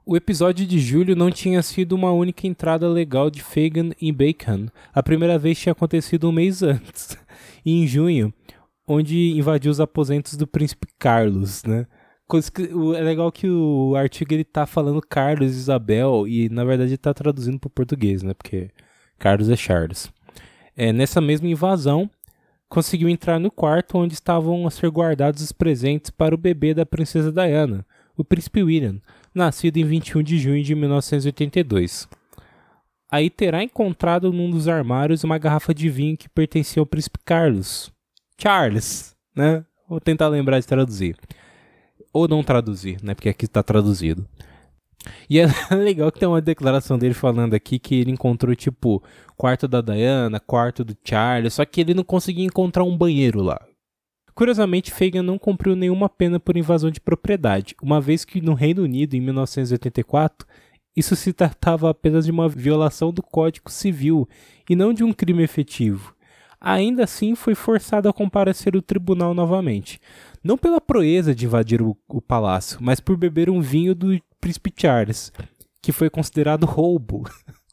O 0.07 0.17
episódio 0.17 0.67
de 0.67 0.79
julho 0.79 1.17
não 1.17 1.31
tinha 1.31 1.63
sido 1.63 1.95
uma 1.95 2.13
única 2.13 2.47
entrada 2.47 2.87
legal 2.89 3.31
de 3.31 3.43
Fagan 3.43 3.91
em 4.01 4.13
Bacon. 4.13 4.69
A 4.93 5.03
primeira 5.03 5.39
vez 5.39 5.59
tinha 5.59 5.73
acontecido 5.73 6.29
um 6.29 6.33
mês 6.33 6.63
antes, 6.63 7.17
em 7.65 7.87
junho, 7.87 8.33
onde 8.87 9.33
invadiu 9.33 9.71
os 9.71 9.81
aposentos 9.81 10.37
do 10.37 10.47
príncipe 10.47 10.89
Carlos, 10.99 11.65
né? 11.65 11.87
É 12.97 13.03
legal 13.03 13.31
que 13.31 13.49
o 13.49 13.95
artigo 13.95 14.33
ele 14.33 14.45
tá 14.45 14.67
falando 14.67 15.01
Carlos 15.01 15.55
e 15.55 15.59
Isabel 15.59 16.27
e 16.27 16.49
na 16.49 16.65
verdade 16.65 16.91
ele 16.91 16.99
tá 16.99 17.13
traduzindo 17.13 17.59
para 17.59 17.69
o 17.69 17.71
português, 17.71 18.23
né? 18.23 18.35
Porque 18.35 18.71
Carlos 19.19 19.49
é 19.49 19.57
Charles. 19.57 20.11
É, 20.77 20.93
nessa 20.93 21.21
mesma 21.21 21.49
invasão, 21.49 22.11
conseguiu 22.75 23.09
entrar 23.09 23.39
no 23.39 23.53
quarto 23.53 23.97
onde 23.97 24.15
estavam 24.15 24.67
a 24.67 24.71
ser 24.71 24.91
guardados 24.91 25.41
os 25.41 25.53
presentes 25.53 26.11
para 26.11 26.35
o 26.35 26.39
bebê 26.39 26.75
da 26.75 26.85
princesa 26.85 27.31
Diana, 27.31 27.87
o 28.17 28.25
príncipe 28.25 28.65
William, 28.65 29.01
nascido 29.33 29.77
em 29.77 29.85
21 29.85 30.25
de 30.25 30.39
junho 30.39 30.61
de 30.61 30.75
1982. 30.75 32.09
Aí 33.09 33.31
terá 33.31 33.63
encontrado 33.63 34.33
num 34.33 34.51
dos 34.51 34.67
armários 34.67 35.23
uma 35.23 35.39
garrafa 35.39 35.73
de 35.73 35.89
vinho 35.89 36.17
que 36.17 36.29
pertencia 36.29 36.81
ao 36.81 36.87
príncipe 36.87 37.21
Carlos. 37.25 37.93
Charles, 38.37 39.15
né? 39.37 39.65
Vou 39.89 40.01
tentar 40.01 40.27
lembrar 40.27 40.59
de 40.59 40.67
traduzir. 40.67 41.17
Ou 42.13 42.27
não 42.27 42.43
traduzir, 42.43 42.99
né? 43.05 43.15
Porque 43.15 43.29
aqui 43.29 43.45
está 43.45 43.63
traduzido. 43.63 44.27
E 45.29 45.39
é 45.39 45.47
legal 45.75 46.11
que 46.11 46.19
tem 46.19 46.29
uma 46.29 46.41
declaração 46.41 46.99
dele 46.99 47.15
falando 47.15 47.55
aqui 47.55 47.79
que 47.79 47.95
ele 47.95 48.11
encontrou, 48.11 48.55
tipo, 48.55 49.03
quarto 49.37 49.69
da 49.69 49.81
Diana, 49.81 50.41
quarto 50.41 50.85
do 50.85 50.97
Charles, 51.05 51.55
só 51.55 51.65
que 51.65 51.81
ele 51.81 51.95
não 51.95 52.05
conseguia 52.05 52.45
encontrar 52.45 52.85
um 52.85 52.97
banheiro 52.97 53.43
lá. 53.43 53.61
Curiosamente, 54.35 54.91
Fagan 54.91 55.23
não 55.23 55.39
cumpriu 55.39 55.77
nenhuma 55.77 56.09
pena 56.09 56.41
por 56.41 56.57
invasão 56.57 56.91
de 56.91 57.01
propriedade, 57.01 57.77
uma 57.81 58.01
vez 58.01 58.25
que 58.25 58.41
no 58.41 58.55
Reino 58.55 58.83
Unido, 58.83 59.15
em 59.15 59.21
1984, 59.21 60.47
isso 60.97 61.15
se 61.15 61.33
tratava 61.33 61.91
apenas 61.91 62.25
de 62.25 62.33
uma 62.33 62.49
violação 62.49 63.13
do 63.13 63.23
Código 63.23 63.71
Civil 63.71 64.29
e 64.69 64.75
não 64.75 64.93
de 64.93 65.05
um 65.05 65.13
crime 65.13 65.43
efetivo. 65.43 66.15
Ainda 66.61 67.05
assim, 67.05 67.35
foi 67.35 67.55
forçado 67.55 68.09
a 68.09 68.13
comparecer 68.13 68.75
ao 68.75 68.83
tribunal 68.83 69.35
novamente, 69.35 70.01
não 70.45 70.59
pela 70.59 70.81
proeza 70.81 71.35
de 71.35 71.47
invadir 71.47 71.81
o, 71.81 71.97
o 72.07 72.21
palácio, 72.21 72.79
mas 72.81 73.01
por 73.01 73.17
beber 73.17 73.49
um 73.49 73.63
vinho 73.63 73.95
do 73.95 74.21
príncipe 74.39 74.73
Charles, 74.77 75.33
que 75.81 75.91
foi 75.91 76.11
considerado 76.11 76.67
roubo. 76.67 77.25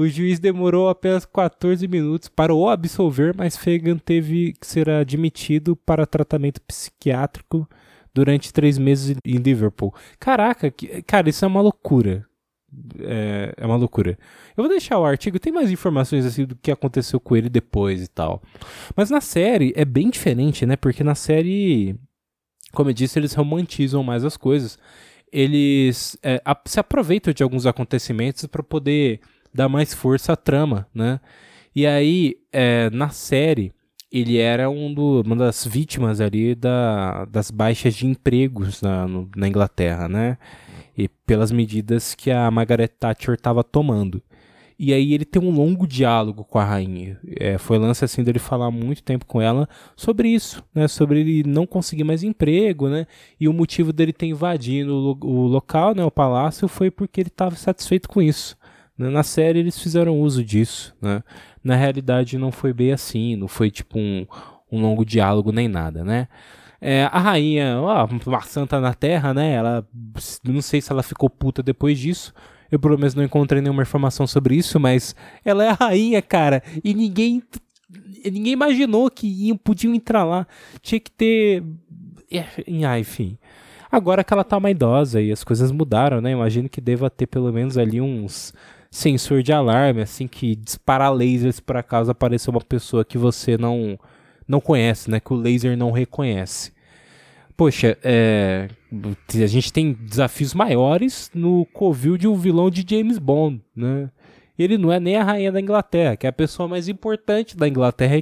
O 0.00 0.06
juiz 0.06 0.38
demorou 0.38 0.88
apenas 0.88 1.26
14 1.26 1.88
minutos 1.88 2.28
para 2.28 2.54
o 2.54 2.68
absolver, 2.68 3.34
mas 3.36 3.56
Fagan 3.56 3.98
teve 3.98 4.52
que 4.52 4.64
ser 4.64 4.88
admitido 4.88 5.74
para 5.74 6.06
tratamento 6.06 6.62
psiquiátrico 6.62 7.68
durante 8.14 8.52
três 8.52 8.78
meses 8.78 9.16
em 9.24 9.36
Liverpool. 9.38 9.92
Caraca, 10.20 10.70
que, 10.70 11.02
cara, 11.02 11.28
isso 11.28 11.44
é 11.44 11.48
uma 11.48 11.60
loucura. 11.60 12.24
É, 13.00 13.54
é, 13.56 13.66
uma 13.66 13.76
loucura. 13.76 14.18
Eu 14.56 14.62
vou 14.62 14.68
deixar 14.68 14.98
o 14.98 15.04
artigo, 15.04 15.38
tem 15.38 15.52
mais 15.52 15.70
informações 15.70 16.26
assim 16.26 16.44
do 16.44 16.54
que 16.54 16.70
aconteceu 16.70 17.18
com 17.18 17.34
ele 17.34 17.48
depois 17.48 18.02
e 18.02 18.08
tal. 18.08 18.42
Mas 18.94 19.10
na 19.10 19.20
série 19.20 19.72
é 19.74 19.84
bem 19.84 20.10
diferente, 20.10 20.66
né? 20.66 20.76
Porque 20.76 21.02
na 21.02 21.14
série, 21.14 21.96
como 22.72 22.90
eu 22.90 22.94
disse, 22.94 23.18
eles 23.18 23.32
romantizam 23.32 24.02
mais 24.02 24.24
as 24.24 24.36
coisas. 24.36 24.78
Eles 25.32 26.18
é, 26.22 26.42
a, 26.44 26.56
se 26.66 26.78
aproveitam 26.78 27.32
de 27.32 27.42
alguns 27.42 27.64
acontecimentos 27.64 28.44
para 28.46 28.62
poder 28.62 29.20
dar 29.52 29.68
mais 29.68 29.94
força 29.94 30.34
à 30.34 30.36
trama, 30.36 30.86
né? 30.94 31.20
E 31.74 31.86
aí, 31.86 32.36
é, 32.52 32.90
na 32.90 33.08
série, 33.10 33.72
ele 34.10 34.38
era 34.38 34.68
um 34.68 34.92
do, 34.92 35.22
uma 35.22 35.36
das 35.36 35.66
vítimas 35.66 36.20
ali 36.20 36.54
da, 36.54 37.24
das 37.26 37.50
baixas 37.50 37.94
de 37.94 38.06
empregos 38.06 38.82
na, 38.82 39.06
no, 39.06 39.30
na 39.36 39.48
Inglaterra, 39.48 40.08
né? 40.08 40.38
E 40.98 41.08
pelas 41.08 41.52
medidas 41.52 42.14
que 42.14 42.28
a 42.28 42.50
Margaret 42.50 42.88
Thatcher 42.88 43.34
estava 43.34 43.62
tomando. 43.62 44.20
E 44.78 44.92
aí 44.92 45.12
ele 45.12 45.24
tem 45.24 45.42
um 45.42 45.50
longo 45.50 45.86
diálogo 45.88 46.44
com 46.44 46.58
a 46.58 46.64
rainha. 46.64 47.18
É, 47.36 47.58
foi 47.58 47.78
lance 47.78 48.04
assim 48.04 48.22
dele 48.22 48.38
falar 48.38 48.70
muito 48.70 49.02
tempo 49.02 49.26
com 49.26 49.40
ela 49.40 49.68
sobre 49.96 50.28
isso, 50.28 50.62
né? 50.72 50.86
Sobre 50.86 51.20
ele 51.20 51.42
não 51.48 51.66
conseguir 51.66 52.04
mais 52.04 52.22
emprego, 52.22 52.88
né? 52.88 53.06
E 53.40 53.48
o 53.48 53.52
motivo 53.52 53.92
dele 53.92 54.12
ter 54.12 54.26
invadido 54.26 54.94
o, 54.94 55.26
o 55.26 55.46
local, 55.46 55.94
né? 55.96 56.04
O 56.04 56.10
palácio 56.10 56.68
foi 56.68 56.92
porque 56.92 57.20
ele 57.20 57.28
estava 57.28 57.56
satisfeito 57.56 58.08
com 58.08 58.22
isso. 58.22 58.56
Né? 58.96 59.08
Na 59.08 59.24
série 59.24 59.58
eles 59.58 59.80
fizeram 59.80 60.20
uso 60.20 60.44
disso, 60.44 60.94
né? 61.02 61.24
Na 61.62 61.74
realidade 61.74 62.38
não 62.38 62.52
foi 62.52 62.72
bem 62.72 62.92
assim, 62.92 63.34
não 63.34 63.48
foi 63.48 63.70
tipo 63.72 63.98
um, 63.98 64.26
um 64.70 64.80
longo 64.80 65.04
diálogo 65.04 65.50
nem 65.50 65.66
nada, 65.66 66.04
né? 66.04 66.28
É, 66.80 67.04
a 67.04 67.18
rainha, 67.18 67.80
ó, 67.80 68.06
uma 68.26 68.42
santa 68.42 68.80
na 68.80 68.94
terra, 68.94 69.34
né? 69.34 69.52
Ela, 69.52 69.86
não 70.44 70.62
sei 70.62 70.80
se 70.80 70.92
ela 70.92 71.02
ficou 71.02 71.28
puta 71.28 71.62
depois 71.62 71.98
disso. 71.98 72.32
Eu 72.70 72.78
pelo 72.78 72.98
menos 72.98 73.14
não 73.14 73.24
encontrei 73.24 73.60
nenhuma 73.62 73.82
informação 73.82 74.26
sobre 74.26 74.54
isso, 74.54 74.78
mas 74.78 75.14
ela 75.44 75.64
é 75.64 75.70
a 75.70 75.72
rainha, 75.72 76.20
cara. 76.22 76.62
E 76.84 76.94
ninguém, 76.94 77.42
ninguém 78.24 78.52
imaginou 78.52 79.10
que 79.10 79.26
iam, 79.26 79.56
podiam 79.56 79.94
entrar 79.94 80.24
lá. 80.24 80.46
Tinha 80.82 81.00
que 81.00 81.10
ter, 81.10 81.64
é, 82.30 82.44
ah, 82.86 82.98
enfim. 82.98 83.38
Agora 83.90 84.22
que 84.22 84.32
ela 84.32 84.44
tá 84.44 84.58
uma 84.58 84.70
idosa 84.70 85.20
e 85.20 85.32
as 85.32 85.42
coisas 85.42 85.72
mudaram, 85.72 86.20
né? 86.20 86.30
Imagino 86.30 86.68
que 86.68 86.80
deva 86.80 87.08
ter 87.08 87.26
pelo 87.26 87.50
menos 87.50 87.78
ali 87.78 88.00
uns 88.00 88.52
sensor 88.90 89.42
de 89.42 89.52
alarme, 89.52 90.02
assim, 90.02 90.26
que 90.26 90.54
dispara 90.56 91.08
lasers 91.10 91.60
por 91.60 91.76
acaso 91.76 92.10
aparecer 92.10 92.50
uma 92.50 92.60
pessoa 92.60 93.04
que 93.04 93.18
você 93.18 93.56
não, 93.56 93.98
não 94.48 94.60
conhece, 94.60 95.10
né? 95.10 95.20
Que 95.20 95.32
o 95.32 95.36
laser 95.36 95.76
não 95.76 95.92
reconhece. 95.92 96.72
Poxa, 97.56 97.98
é, 98.02 98.68
a 99.34 99.46
gente 99.46 99.72
tem 99.72 99.92
desafios 99.92 100.54
maiores 100.54 101.30
no 101.34 101.66
covil 101.66 102.16
de 102.16 102.26
um 102.26 102.36
vilão 102.36 102.70
de 102.70 102.84
James 102.88 103.18
Bond, 103.18 103.60
né? 103.76 104.10
Ele 104.58 104.78
não 104.78 104.92
é 104.92 104.98
nem 104.98 105.16
a 105.16 105.22
rainha 105.22 105.52
da 105.52 105.60
Inglaterra, 105.60 106.16
que 106.16 106.26
é 106.26 106.30
a 106.30 106.32
pessoa 106.32 106.68
mais 106.68 106.88
importante 106.88 107.56
da 107.56 107.68
Inglaterra 107.68 108.16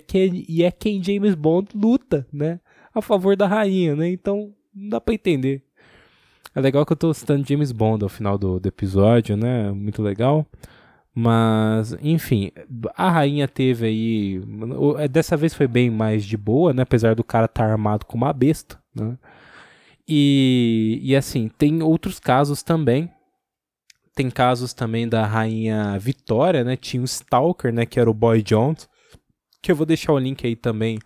e 0.48 0.62
é 0.62 0.70
quem 0.70 1.02
James 1.02 1.34
Bond 1.34 1.68
luta, 1.74 2.26
né? 2.32 2.60
A 2.94 3.00
favor 3.00 3.36
da 3.36 3.46
rainha, 3.46 3.94
né? 3.94 4.10
Então, 4.10 4.52
não 4.74 4.90
dá 4.90 5.00
pra 5.00 5.14
entender. 5.14 5.62
É 6.54 6.60
legal 6.60 6.84
que 6.86 6.92
eu 6.92 6.96
tô 6.96 7.12
citando 7.12 7.46
James 7.46 7.72
Bond 7.72 8.02
ao 8.02 8.08
final 8.08 8.38
do, 8.38 8.58
do 8.58 8.66
episódio, 8.66 9.36
né? 9.36 9.70
Muito 9.70 10.02
legal. 10.02 10.46
Mas, 11.18 11.96
enfim, 12.02 12.50
a 12.94 13.10
rainha 13.10 13.48
teve 13.48 13.86
aí. 13.86 14.42
É, 14.98 15.08
dessa 15.08 15.34
vez 15.34 15.54
foi 15.54 15.66
bem 15.66 15.90
mais 15.90 16.26
de 16.26 16.36
boa, 16.36 16.74
né? 16.74 16.82
Apesar 16.82 17.14
do 17.14 17.24
cara 17.24 17.46
estar 17.46 17.64
tá 17.64 17.70
armado 17.70 18.04
com 18.04 18.18
uma 18.18 18.34
besta, 18.34 18.78
né? 18.94 19.16
E, 20.06 21.00
e 21.02 21.16
assim, 21.16 21.48
tem 21.48 21.82
outros 21.82 22.20
casos 22.20 22.62
também. 22.62 23.10
Tem 24.14 24.30
casos 24.30 24.74
também 24.74 25.08
da 25.08 25.24
rainha 25.24 25.98
Vitória, 25.98 26.62
né? 26.62 26.76
Tinha 26.76 27.02
o 27.02 27.06
Stalker, 27.06 27.72
né? 27.72 27.86
Que 27.86 27.98
era 27.98 28.10
o 28.10 28.14
Boy 28.14 28.42
Jones. 28.42 28.86
Que 29.62 29.72
eu 29.72 29.76
vou 29.76 29.86
deixar 29.86 30.12
o 30.12 30.18
link 30.18 30.46
aí 30.46 30.54
também. 30.54 30.98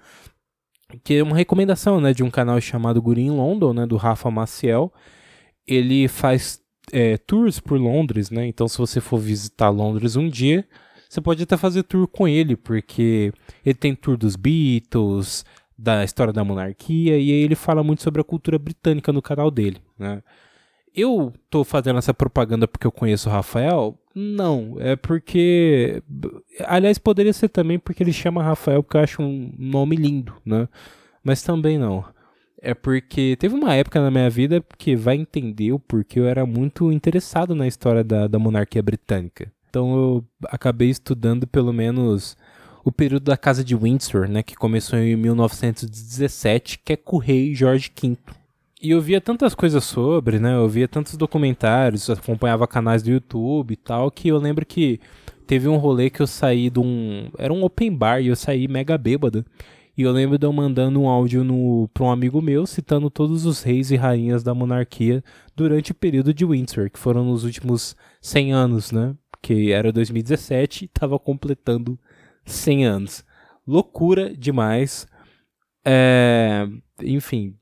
Que 1.04 1.14
é 1.14 1.22
uma 1.22 1.36
recomendação, 1.36 2.00
né? 2.00 2.12
De 2.12 2.24
um 2.24 2.30
canal 2.30 2.60
chamado 2.60 3.00
Guri 3.00 3.22
in 3.22 3.30
London, 3.30 3.72
né? 3.72 3.86
Do 3.86 3.96
Rafa 3.96 4.28
Maciel 4.28 4.92
ele 5.70 6.08
faz 6.08 6.60
é, 6.92 7.16
tours 7.18 7.60
por 7.60 7.78
Londres, 7.78 8.30
né? 8.30 8.46
Então, 8.46 8.68
se 8.68 8.78
você 8.78 9.00
for 9.00 9.18
visitar 9.18 9.68
Londres 9.68 10.16
um 10.16 10.28
dia, 10.28 10.66
você 11.08 11.20
pode 11.20 11.42
até 11.42 11.56
fazer 11.56 11.82
tour 11.82 12.06
com 12.06 12.28
ele, 12.28 12.56
porque 12.56 13.32
ele 13.64 13.74
tem 13.74 13.94
tour 13.94 14.16
dos 14.16 14.36
Beatles, 14.36 15.44
da 15.76 16.04
história 16.04 16.32
da 16.32 16.44
monarquia, 16.44 17.18
e 17.18 17.30
aí 17.32 17.42
ele 17.42 17.54
fala 17.54 17.82
muito 17.82 18.02
sobre 18.02 18.20
a 18.20 18.24
cultura 18.24 18.58
britânica 18.58 19.12
no 19.12 19.22
canal 19.22 19.50
dele, 19.50 19.78
né? 19.98 20.22
Eu 20.94 21.32
tô 21.48 21.62
fazendo 21.62 21.98
essa 21.98 22.12
propaganda 22.12 22.66
porque 22.66 22.86
eu 22.86 22.92
conheço 22.92 23.28
o 23.28 23.32
Rafael? 23.32 23.96
Não, 24.12 24.76
é 24.80 24.96
porque. 24.96 26.02
Aliás, 26.66 26.98
poderia 26.98 27.32
ser 27.32 27.48
também 27.48 27.78
porque 27.78 28.02
ele 28.02 28.12
chama 28.12 28.42
Rafael, 28.42 28.82
porque 28.82 28.96
eu 28.96 29.02
acho 29.02 29.22
um 29.22 29.52
nome 29.56 29.94
lindo, 29.94 30.34
né? 30.44 30.68
Mas 31.22 31.42
também 31.42 31.78
não 31.78 32.04
é 32.62 32.74
porque 32.74 33.36
teve 33.38 33.54
uma 33.54 33.74
época 33.74 34.00
na 34.00 34.10
minha 34.10 34.28
vida 34.28 34.62
que 34.78 34.94
vai 34.94 35.16
entender 35.16 35.72
o 35.72 35.78
porquê 35.78 36.20
eu 36.20 36.26
era 36.26 36.44
muito 36.44 36.92
interessado 36.92 37.54
na 37.54 37.66
história 37.66 38.04
da, 38.04 38.26
da 38.26 38.38
monarquia 38.38 38.82
britânica. 38.82 39.50
Então 39.68 39.94
eu 39.94 40.24
acabei 40.46 40.90
estudando 40.90 41.46
pelo 41.46 41.72
menos 41.72 42.36
o 42.84 42.90
período 42.90 43.24
da 43.24 43.36
Casa 43.36 43.62
de 43.62 43.74
Windsor, 43.74 44.28
né, 44.28 44.42
que 44.42 44.54
começou 44.54 44.98
em 44.98 45.16
1917, 45.16 46.80
que 46.84 46.92
é 46.94 46.96
com 46.96 47.16
o 47.16 47.18
rei 47.18 47.54
George 47.54 47.90
V. 48.00 48.16
E 48.82 48.90
eu 48.90 49.00
via 49.00 49.20
tantas 49.20 49.54
coisas 49.54 49.84
sobre, 49.84 50.38
né, 50.38 50.54
eu 50.54 50.68
via 50.68 50.88
tantos 50.88 51.16
documentários, 51.16 52.08
acompanhava 52.08 52.66
canais 52.66 53.02
do 53.02 53.10
YouTube 53.10 53.72
e 53.72 53.76
tal, 53.76 54.10
que 54.10 54.28
eu 54.28 54.38
lembro 54.38 54.64
que 54.64 54.98
teve 55.46 55.68
um 55.68 55.76
rolê 55.76 56.08
que 56.08 56.20
eu 56.20 56.26
saí 56.26 56.70
de 56.70 56.80
um... 56.80 57.30
era 57.36 57.52
um 57.52 57.62
open 57.62 57.94
bar 57.94 58.20
e 58.20 58.28
eu 58.28 58.36
saí 58.36 58.66
mega 58.66 58.96
bêbado. 58.96 59.44
E 59.96 60.02
eu 60.02 60.12
lembro 60.12 60.38
de 60.38 60.46
eu 60.46 60.52
mandando 60.52 61.00
um 61.00 61.08
áudio 61.08 61.44
para 61.92 62.04
um 62.04 62.10
amigo 62.10 62.40
meu 62.40 62.66
citando 62.66 63.10
todos 63.10 63.44
os 63.44 63.62
reis 63.62 63.90
e 63.90 63.96
rainhas 63.96 64.42
da 64.42 64.54
monarquia 64.54 65.22
durante 65.54 65.92
o 65.92 65.94
período 65.94 66.32
de 66.32 66.44
Windsor, 66.44 66.90
que 66.90 66.98
foram 66.98 67.24
nos 67.24 67.44
últimos 67.44 67.96
100 68.20 68.52
anos, 68.52 68.92
né? 68.92 69.14
Que 69.42 69.72
era 69.72 69.92
2017 69.92 70.84
e 70.84 70.86
estava 70.86 71.18
completando 71.18 71.98
100 72.44 72.86
anos. 72.86 73.24
Loucura 73.66 74.34
demais. 74.34 75.06
É, 75.84 76.66
enfim, 77.02 77.56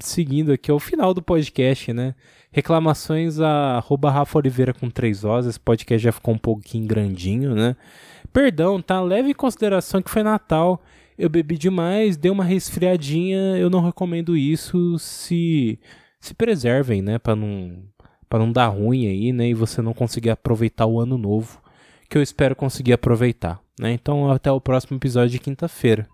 seguindo 0.00 0.52
aqui 0.52 0.70
ao 0.70 0.78
final 0.78 1.12
do 1.12 1.22
podcast, 1.22 1.92
né? 1.92 2.14
Reclamações 2.50 3.40
a 3.40 3.76
arroba 3.76 4.10
Rafa 4.10 4.38
Oliveira 4.38 4.72
com 4.72 4.90
três 4.90 5.24
Os. 5.24 5.46
Esse 5.46 5.60
podcast 5.60 6.02
já 6.02 6.12
ficou 6.12 6.34
um 6.34 6.38
pouquinho 6.38 6.86
grandinho, 6.86 7.54
né? 7.54 7.76
Perdão, 8.32 8.80
tá? 8.80 9.00
Leve 9.00 9.30
em 9.30 9.34
consideração 9.34 10.02
que 10.02 10.10
foi 10.10 10.22
Natal 10.22 10.82
eu 11.18 11.28
bebi 11.28 11.58
demais, 11.58 12.16
deu 12.16 12.32
uma 12.32 12.44
resfriadinha, 12.44 13.56
eu 13.58 13.68
não 13.68 13.84
recomendo 13.84 14.36
isso, 14.36 14.98
se 14.98 15.78
se 16.20 16.34
preservem, 16.34 17.00
né, 17.02 17.18
para 17.18 17.36
não 17.36 17.82
para 18.28 18.38
não 18.40 18.52
dar 18.52 18.68
ruim 18.68 19.06
aí, 19.06 19.32
né, 19.32 19.48
e 19.48 19.54
você 19.54 19.80
não 19.82 19.94
conseguir 19.94 20.30
aproveitar 20.30 20.86
o 20.86 21.00
ano 21.00 21.16
novo, 21.16 21.60
que 22.08 22.18
eu 22.18 22.22
espero 22.22 22.54
conseguir 22.54 22.92
aproveitar, 22.92 23.60
né? 23.80 23.92
Então 23.92 24.30
até 24.30 24.50
o 24.52 24.60
próximo 24.60 24.96
episódio 24.96 25.30
de 25.30 25.38
quinta-feira. 25.38 26.06